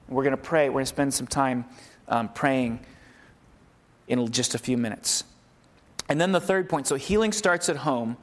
We're 0.07 0.23
going 0.23 0.35
to 0.35 0.37
pray. 0.37 0.69
We're 0.69 0.73
going 0.73 0.85
to 0.85 0.89
spend 0.89 1.13
some 1.13 1.27
time 1.27 1.65
um, 2.07 2.29
praying 2.29 2.79
in 4.07 4.31
just 4.31 4.55
a 4.55 4.57
few 4.57 4.77
minutes. 4.77 5.23
And 6.07 6.19
then 6.19 6.31
the 6.31 6.41
third 6.41 6.67
point 6.69 6.87
so 6.87 6.95
healing 6.95 7.31
starts 7.31 7.69
at 7.69 7.77
home. 7.77 8.17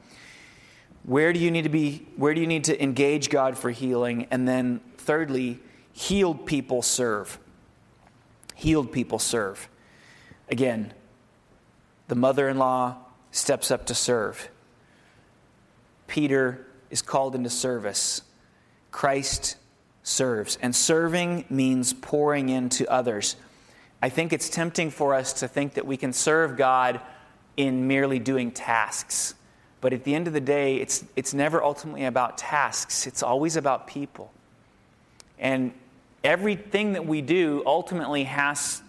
Where 1.03 1.31
do 1.31 1.39
you 1.39 1.51
need 1.51 1.61
to 1.61 1.69
be? 1.69 2.05
Where 2.17 2.33
do 2.33 2.41
you 2.41 2.47
need 2.47 2.65
to 2.65 2.83
engage 2.83 3.29
God 3.29 3.57
for 3.57 3.71
healing? 3.71 4.27
And 4.29 4.45
then 4.47 4.81
thirdly, 4.97 5.59
healed 5.93 6.45
people 6.45 6.81
serve. 6.81 7.39
Healed 8.55 8.91
people 8.91 9.19
serve. 9.19 9.69
Again, 10.49 10.93
the 12.07 12.15
mother 12.15 12.47
in 12.47 12.57
law 12.57 12.97
steps 13.31 13.71
up 13.71 13.85
to 13.87 13.95
serve. 13.95 14.49
Peter 16.07 16.65
is 16.89 17.01
called 17.01 17.35
into 17.35 17.49
service. 17.49 18.21
Christ 18.91 19.57
serves. 20.03 20.57
And 20.61 20.75
serving 20.75 21.45
means 21.49 21.93
pouring 21.93 22.49
into 22.49 22.89
others. 22.89 23.35
I 24.01 24.09
think 24.09 24.31
it's 24.31 24.49
tempting 24.49 24.91
for 24.91 25.13
us 25.13 25.33
to 25.33 25.47
think 25.47 25.73
that 25.73 25.85
we 25.85 25.97
can 25.97 26.13
serve 26.13 26.55
God 26.55 27.01
in 27.57 27.87
merely 27.87 28.19
doing 28.19 28.51
tasks. 28.51 29.33
But 29.81 29.93
at 29.93 30.03
the 30.03 30.15
end 30.15 30.27
of 30.27 30.33
the 30.33 30.41
day, 30.41 30.77
it's, 30.77 31.03
it's 31.15 31.33
never 31.33 31.63
ultimately 31.63 32.05
about 32.05 32.37
tasks, 32.37 33.05
it's 33.07 33.21
always 33.21 33.55
about 33.55 33.87
people. 33.87 34.31
And 35.39 35.73
everything 36.23 36.93
that 36.93 37.05
we 37.05 37.21
do 37.21 37.63
ultimately 37.65 38.23
has 38.23 38.81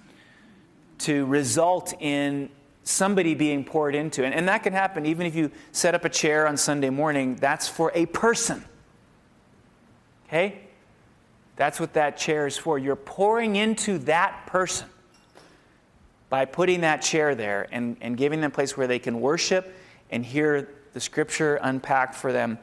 to 0.99 1.27
result 1.27 1.95
in 2.01 2.49
somebody 2.89 3.35
being 3.35 3.65
poured 3.65 3.95
into. 3.95 4.25
And, 4.25 4.35
and 4.35 4.49
that 4.49 4.63
can 4.63 4.73
happen 4.73 5.05
even 5.05 5.27
if 5.27 5.35
you 5.35 5.51
set 5.73 5.95
up 5.95 6.07
a 6.07 6.09
chair 6.09 6.47
on 6.49 6.57
Sunday 6.57 6.89
morning, 6.89 7.37
that's 7.37 7.69
for 7.69 7.93
a 7.95 8.07
person. 8.07 8.65
Okay? 10.27 10.61
That's 11.57 11.79
what 11.79 11.93
that 11.95 12.17
chair 12.17 12.47
is 12.47 12.57
for. 12.57 12.79
You're 12.79 12.97
pouring 12.97 13.57
into 13.57 13.99
that 14.01 14.47
person 14.47 14.89
by 16.31 16.47
putting 16.47 16.81
that 16.81 17.03
chair 17.03 17.35
there 17.35 17.69
and, 17.73 17.97
and 18.01 18.17
giving 18.17 18.41
them 18.41 18.51
a 18.51 18.55
place 18.55 18.77
where 18.77 18.87
they 18.87 18.99
can 18.99 19.21
worship 19.21 19.75
and 20.11 20.25
hear 20.25 20.71
the 20.95 21.01
scripture 21.01 21.57
unpacked 21.57 22.15
for 22.15 22.33
them. 22.33 22.59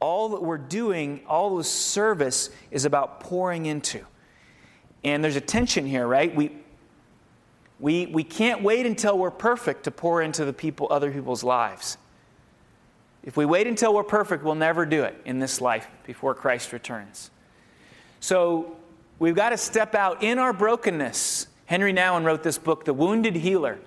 All 0.00 0.30
that 0.30 0.42
we're 0.42 0.56
doing, 0.56 1.20
all 1.26 1.56
this 1.56 1.70
service 1.70 2.48
is 2.70 2.86
about 2.86 3.20
pouring 3.20 3.66
into. 3.66 4.02
And 5.04 5.22
there's 5.22 5.36
a 5.36 5.42
tension 5.42 5.86
here, 5.86 6.06
right? 6.06 6.34
We, 6.34 6.52
we, 7.80 8.06
we 8.06 8.24
can't 8.24 8.62
wait 8.62 8.86
until 8.86 9.16
we're 9.16 9.30
perfect 9.30 9.84
to 9.84 9.90
pour 9.90 10.20
into 10.22 10.44
the 10.44 10.52
people, 10.52 10.88
other 10.90 11.10
people's 11.10 11.44
lives. 11.44 11.96
If 13.22 13.36
we 13.36 13.44
wait 13.44 13.66
until 13.66 13.94
we're 13.94 14.04
perfect, 14.04 14.42
we'll 14.42 14.54
never 14.54 14.86
do 14.86 15.04
it 15.04 15.20
in 15.24 15.38
this 15.38 15.60
life 15.60 15.86
before 16.04 16.34
Christ 16.34 16.72
returns. 16.72 17.30
So 18.20 18.76
we've 19.18 19.34
got 19.34 19.50
to 19.50 19.56
step 19.56 19.94
out 19.94 20.22
in 20.22 20.38
our 20.38 20.52
brokenness. 20.52 21.46
Henry 21.66 21.92
Nouwen 21.92 22.24
wrote 22.24 22.42
this 22.42 22.58
book, 22.58 22.84
The 22.84 22.94
Wounded 22.94 23.36
Healer. 23.36 23.78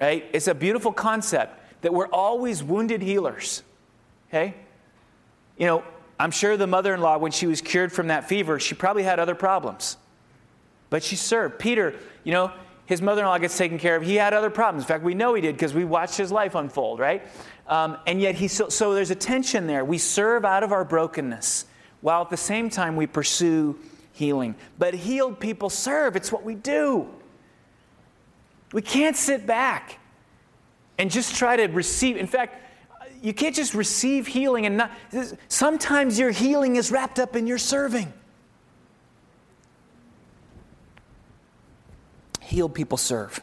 Right? 0.00 0.24
It's 0.32 0.46
a 0.46 0.54
beautiful 0.54 0.92
concept 0.92 1.82
that 1.82 1.92
we're 1.92 2.08
always 2.08 2.62
wounded 2.62 3.02
healers. 3.02 3.62
Okay? 4.28 4.54
You 5.58 5.66
know, 5.66 5.84
I'm 6.18 6.30
sure 6.30 6.56
the 6.56 6.66
mother 6.66 6.94
in 6.94 7.00
law, 7.00 7.18
when 7.18 7.32
she 7.32 7.46
was 7.46 7.60
cured 7.60 7.92
from 7.92 8.08
that 8.08 8.28
fever, 8.28 8.58
she 8.58 8.74
probably 8.74 9.02
had 9.02 9.18
other 9.18 9.34
problems. 9.34 9.96
But 10.88 11.02
she 11.02 11.16
served. 11.16 11.58
Peter, 11.58 11.94
you 12.24 12.32
know, 12.32 12.52
his 12.86 13.02
mother 13.02 13.22
in 13.22 13.26
law 13.26 13.36
gets 13.38 13.58
taken 13.58 13.78
care 13.78 13.96
of. 13.96 14.02
He 14.02 14.14
had 14.14 14.32
other 14.32 14.50
problems. 14.50 14.84
In 14.84 14.88
fact, 14.88 15.04
we 15.04 15.14
know 15.14 15.34
he 15.34 15.42
did 15.42 15.56
because 15.56 15.74
we 15.74 15.84
watched 15.84 16.16
his 16.16 16.32
life 16.32 16.54
unfold, 16.54 17.00
right? 17.00 17.26
Um, 17.66 17.98
and 18.06 18.20
yet, 18.20 18.36
he 18.36 18.48
so, 18.48 18.68
so 18.68 18.94
there's 18.94 19.10
a 19.10 19.16
tension 19.16 19.66
there. 19.66 19.84
We 19.84 19.98
serve 19.98 20.44
out 20.44 20.62
of 20.62 20.72
our 20.72 20.84
brokenness 20.84 21.66
while 22.00 22.22
at 22.22 22.30
the 22.30 22.36
same 22.36 22.70
time 22.70 22.94
we 22.94 23.06
pursue 23.06 23.78
healing. 24.12 24.54
But 24.78 24.94
healed 24.94 25.40
people 25.40 25.68
serve, 25.68 26.16
it's 26.16 26.30
what 26.30 26.44
we 26.44 26.54
do. 26.54 27.08
We 28.72 28.82
can't 28.82 29.16
sit 29.16 29.46
back 29.46 29.98
and 30.98 31.10
just 31.10 31.34
try 31.34 31.56
to 31.56 31.66
receive. 31.66 32.16
In 32.16 32.26
fact, 32.26 32.62
you 33.22 33.32
can't 33.32 33.54
just 33.54 33.74
receive 33.74 34.26
healing 34.26 34.66
and 34.66 34.76
not. 34.76 34.92
Sometimes 35.48 36.18
your 36.18 36.30
healing 36.30 36.76
is 36.76 36.92
wrapped 36.92 37.18
up 37.18 37.34
in 37.34 37.46
your 37.46 37.58
serving. 37.58 38.12
Healed 42.46 42.74
people 42.74 42.96
serve. 42.96 43.40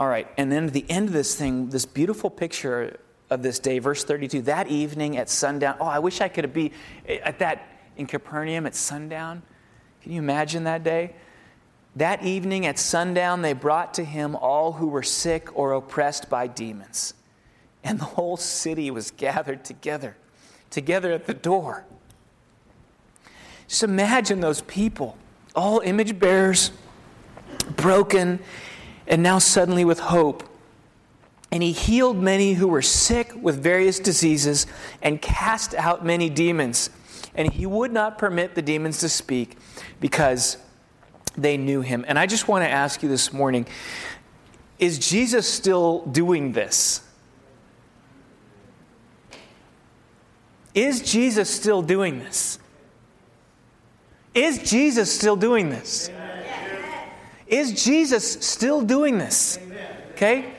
All 0.00 0.08
right, 0.08 0.26
and 0.38 0.50
then 0.50 0.64
at 0.64 0.72
the 0.72 0.86
end 0.88 1.08
of 1.08 1.12
this 1.12 1.34
thing, 1.34 1.68
this 1.68 1.84
beautiful 1.84 2.30
picture 2.30 2.98
of 3.28 3.42
this 3.42 3.58
day, 3.58 3.80
verse 3.80 4.02
32, 4.02 4.40
that 4.42 4.68
evening 4.68 5.18
at 5.18 5.28
sundown. 5.28 5.76
Oh, 5.78 5.84
I 5.84 5.98
wish 5.98 6.22
I 6.22 6.28
could 6.28 6.44
have 6.44 6.54
be 6.54 6.72
eh, 7.06 7.18
at 7.22 7.40
that 7.40 7.68
in 7.98 8.06
Capernaum 8.06 8.64
at 8.64 8.74
sundown. 8.74 9.42
Can 10.02 10.12
you 10.12 10.20
imagine 10.20 10.64
that 10.64 10.82
day? 10.82 11.16
That 11.96 12.22
evening 12.24 12.64
at 12.64 12.78
sundown, 12.78 13.42
they 13.42 13.52
brought 13.52 13.92
to 13.94 14.04
him 14.04 14.34
all 14.34 14.72
who 14.72 14.86
were 14.86 15.02
sick 15.02 15.50
or 15.52 15.72
oppressed 15.72 16.30
by 16.30 16.46
demons. 16.46 17.12
And 17.84 18.00
the 18.00 18.04
whole 18.04 18.38
city 18.38 18.90
was 18.90 19.10
gathered 19.10 19.66
together, 19.66 20.16
together 20.70 21.12
at 21.12 21.26
the 21.26 21.34
door. 21.34 21.84
Just 23.66 23.82
imagine 23.82 24.40
those 24.40 24.62
people, 24.62 25.18
all 25.54 25.80
image 25.80 26.18
bearers 26.18 26.70
broken, 27.76 28.40
and 29.06 29.22
now 29.22 29.38
suddenly 29.38 29.84
with 29.84 29.98
hope. 29.98 30.44
And 31.50 31.62
he 31.62 31.72
healed 31.72 32.18
many 32.18 32.54
who 32.54 32.68
were 32.68 32.82
sick 32.82 33.32
with 33.40 33.62
various 33.62 33.98
diseases 33.98 34.66
and 35.02 35.20
cast 35.22 35.74
out 35.74 36.04
many 36.04 36.28
demons. 36.28 36.90
And 37.34 37.52
he 37.52 37.64
would 37.64 37.92
not 37.92 38.18
permit 38.18 38.54
the 38.54 38.62
demons 38.62 38.98
to 38.98 39.08
speak 39.08 39.56
because 40.00 40.58
they 41.36 41.56
knew 41.56 41.80
him. 41.80 42.04
And 42.06 42.18
I 42.18 42.26
just 42.26 42.48
want 42.48 42.64
to 42.64 42.68
ask 42.68 43.02
you 43.02 43.08
this 43.08 43.32
morning 43.32 43.66
is 44.78 44.98
Jesus 44.98 45.48
still 45.48 46.04
doing 46.06 46.52
this? 46.52 47.02
Is 50.74 51.02
Jesus 51.02 51.50
still 51.50 51.82
doing 51.82 52.20
this? 52.20 52.60
Is 54.34 54.58
Jesus 54.70 55.12
still 55.12 55.34
doing 55.34 55.70
this? 55.70 56.10
Is 57.48 57.84
Jesus 57.84 58.46
still 58.46 58.82
doing 58.82 59.18
this? 59.18 59.58
Okay? 60.12 60.52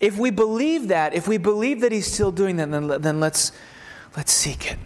If 0.00 0.16
we 0.18 0.30
believe 0.30 0.88
that, 0.88 1.14
if 1.14 1.26
we 1.26 1.38
believe 1.38 1.80
that 1.80 1.90
he's 1.90 2.10
still 2.10 2.30
doing 2.30 2.56
that, 2.56 2.70
then, 2.70 3.00
then 3.00 3.20
let's, 3.20 3.52
let's 4.16 4.32
seek 4.32 4.70
it. 4.72 4.78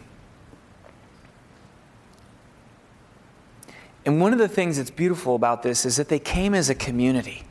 And 4.06 4.20
one 4.20 4.32
of 4.32 4.38
the 4.38 4.48
things 4.48 4.78
that's 4.78 4.90
beautiful 4.90 5.34
about 5.34 5.62
this 5.62 5.84
is 5.84 5.96
that 5.96 6.08
they 6.08 6.18
came 6.18 6.54
as 6.54 6.70
a 6.70 6.74
community. 6.74 7.42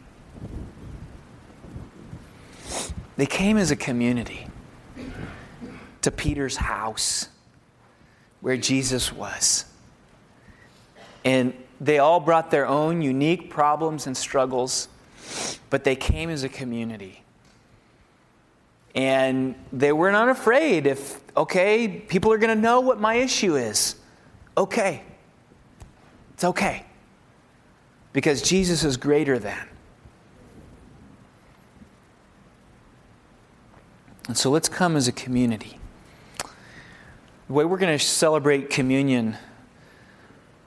They 3.16 3.28
came 3.28 3.58
as 3.58 3.70
a 3.70 3.76
community 3.76 4.48
to 6.02 6.10
Peter's 6.10 6.56
house 6.56 7.30
where 8.42 8.58
Jesus 8.58 9.12
was. 9.12 9.66
And 11.26 11.54
they 11.80 12.00
all 12.00 12.20
brought 12.20 12.52
their 12.52 12.68
own 12.68 13.02
unique 13.02 13.50
problems 13.50 14.08
and 14.08 14.18
struggles, 14.18 14.88
but 15.70 15.84
they 15.84 15.96
came 15.96 16.30
as 16.30 16.44
a 16.44 16.50
community. 16.50 17.24
And 18.96 19.54
they 19.72 19.92
were 19.92 20.12
not 20.12 20.30
afraid 20.30 20.88
if, 20.88 21.20
okay, 21.36 21.88
people 21.88 22.34
are 22.34 22.40
going 22.40 22.56
to 22.56 22.62
know 22.62 22.80
what 22.80 23.00
my 23.00 23.16
issue 23.16 23.56
is. 23.56 23.96
Okay. 24.58 25.04
It's 26.34 26.44
okay. 26.44 26.84
Because 28.12 28.42
Jesus 28.42 28.84
is 28.84 28.98
greater 28.98 29.38
than. 29.38 29.68
And 34.28 34.38
so 34.38 34.50
let's 34.50 34.68
come 34.68 34.96
as 34.96 35.08
a 35.08 35.12
community. 35.12 35.80
The 37.48 37.54
way 37.54 37.66
we're 37.66 37.78
going 37.78 37.98
to 37.98 38.04
celebrate 38.04 38.70
communion 38.70 39.38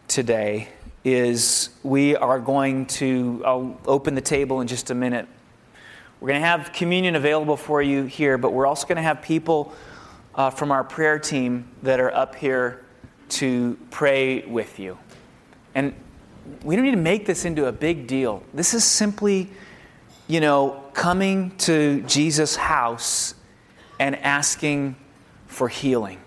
today 0.06 0.68
is 1.04 1.70
we 1.82 2.16
are 2.16 2.38
going 2.38 2.86
to, 2.86 3.42
I'll 3.44 3.80
open 3.86 4.14
the 4.14 4.20
table 4.20 4.60
in 4.60 4.66
just 4.66 4.90
a 4.90 4.94
minute. 4.94 5.26
We're 6.20 6.28
going 6.28 6.40
to 6.40 6.46
have 6.46 6.72
communion 6.72 7.16
available 7.16 7.56
for 7.56 7.80
you 7.80 8.04
here, 8.04 8.36
but 8.36 8.52
we're 8.52 8.66
also 8.66 8.86
going 8.86 8.96
to 8.96 9.02
have 9.02 9.22
people 9.22 9.72
uh, 10.34 10.50
from 10.50 10.70
our 10.70 10.84
prayer 10.84 11.18
team 11.18 11.70
that 11.82 12.00
are 12.00 12.12
up 12.14 12.34
here 12.34 12.84
to 13.30 13.78
pray 13.90 14.42
with 14.42 14.78
you. 14.78 14.98
And 15.74 15.94
we 16.62 16.76
don't 16.76 16.84
need 16.84 16.90
to 16.92 16.96
make 16.96 17.26
this 17.26 17.44
into 17.44 17.66
a 17.66 17.72
big 17.72 18.06
deal. 18.06 18.42
This 18.52 18.74
is 18.74 18.84
simply, 18.84 19.48
you 20.26 20.40
know, 20.40 20.84
coming 20.92 21.56
to 21.58 22.02
Jesus' 22.02 22.56
house 22.56 23.34
and 23.98 24.16
asking 24.16 24.96
for 25.46 25.68
healing. 25.68 26.18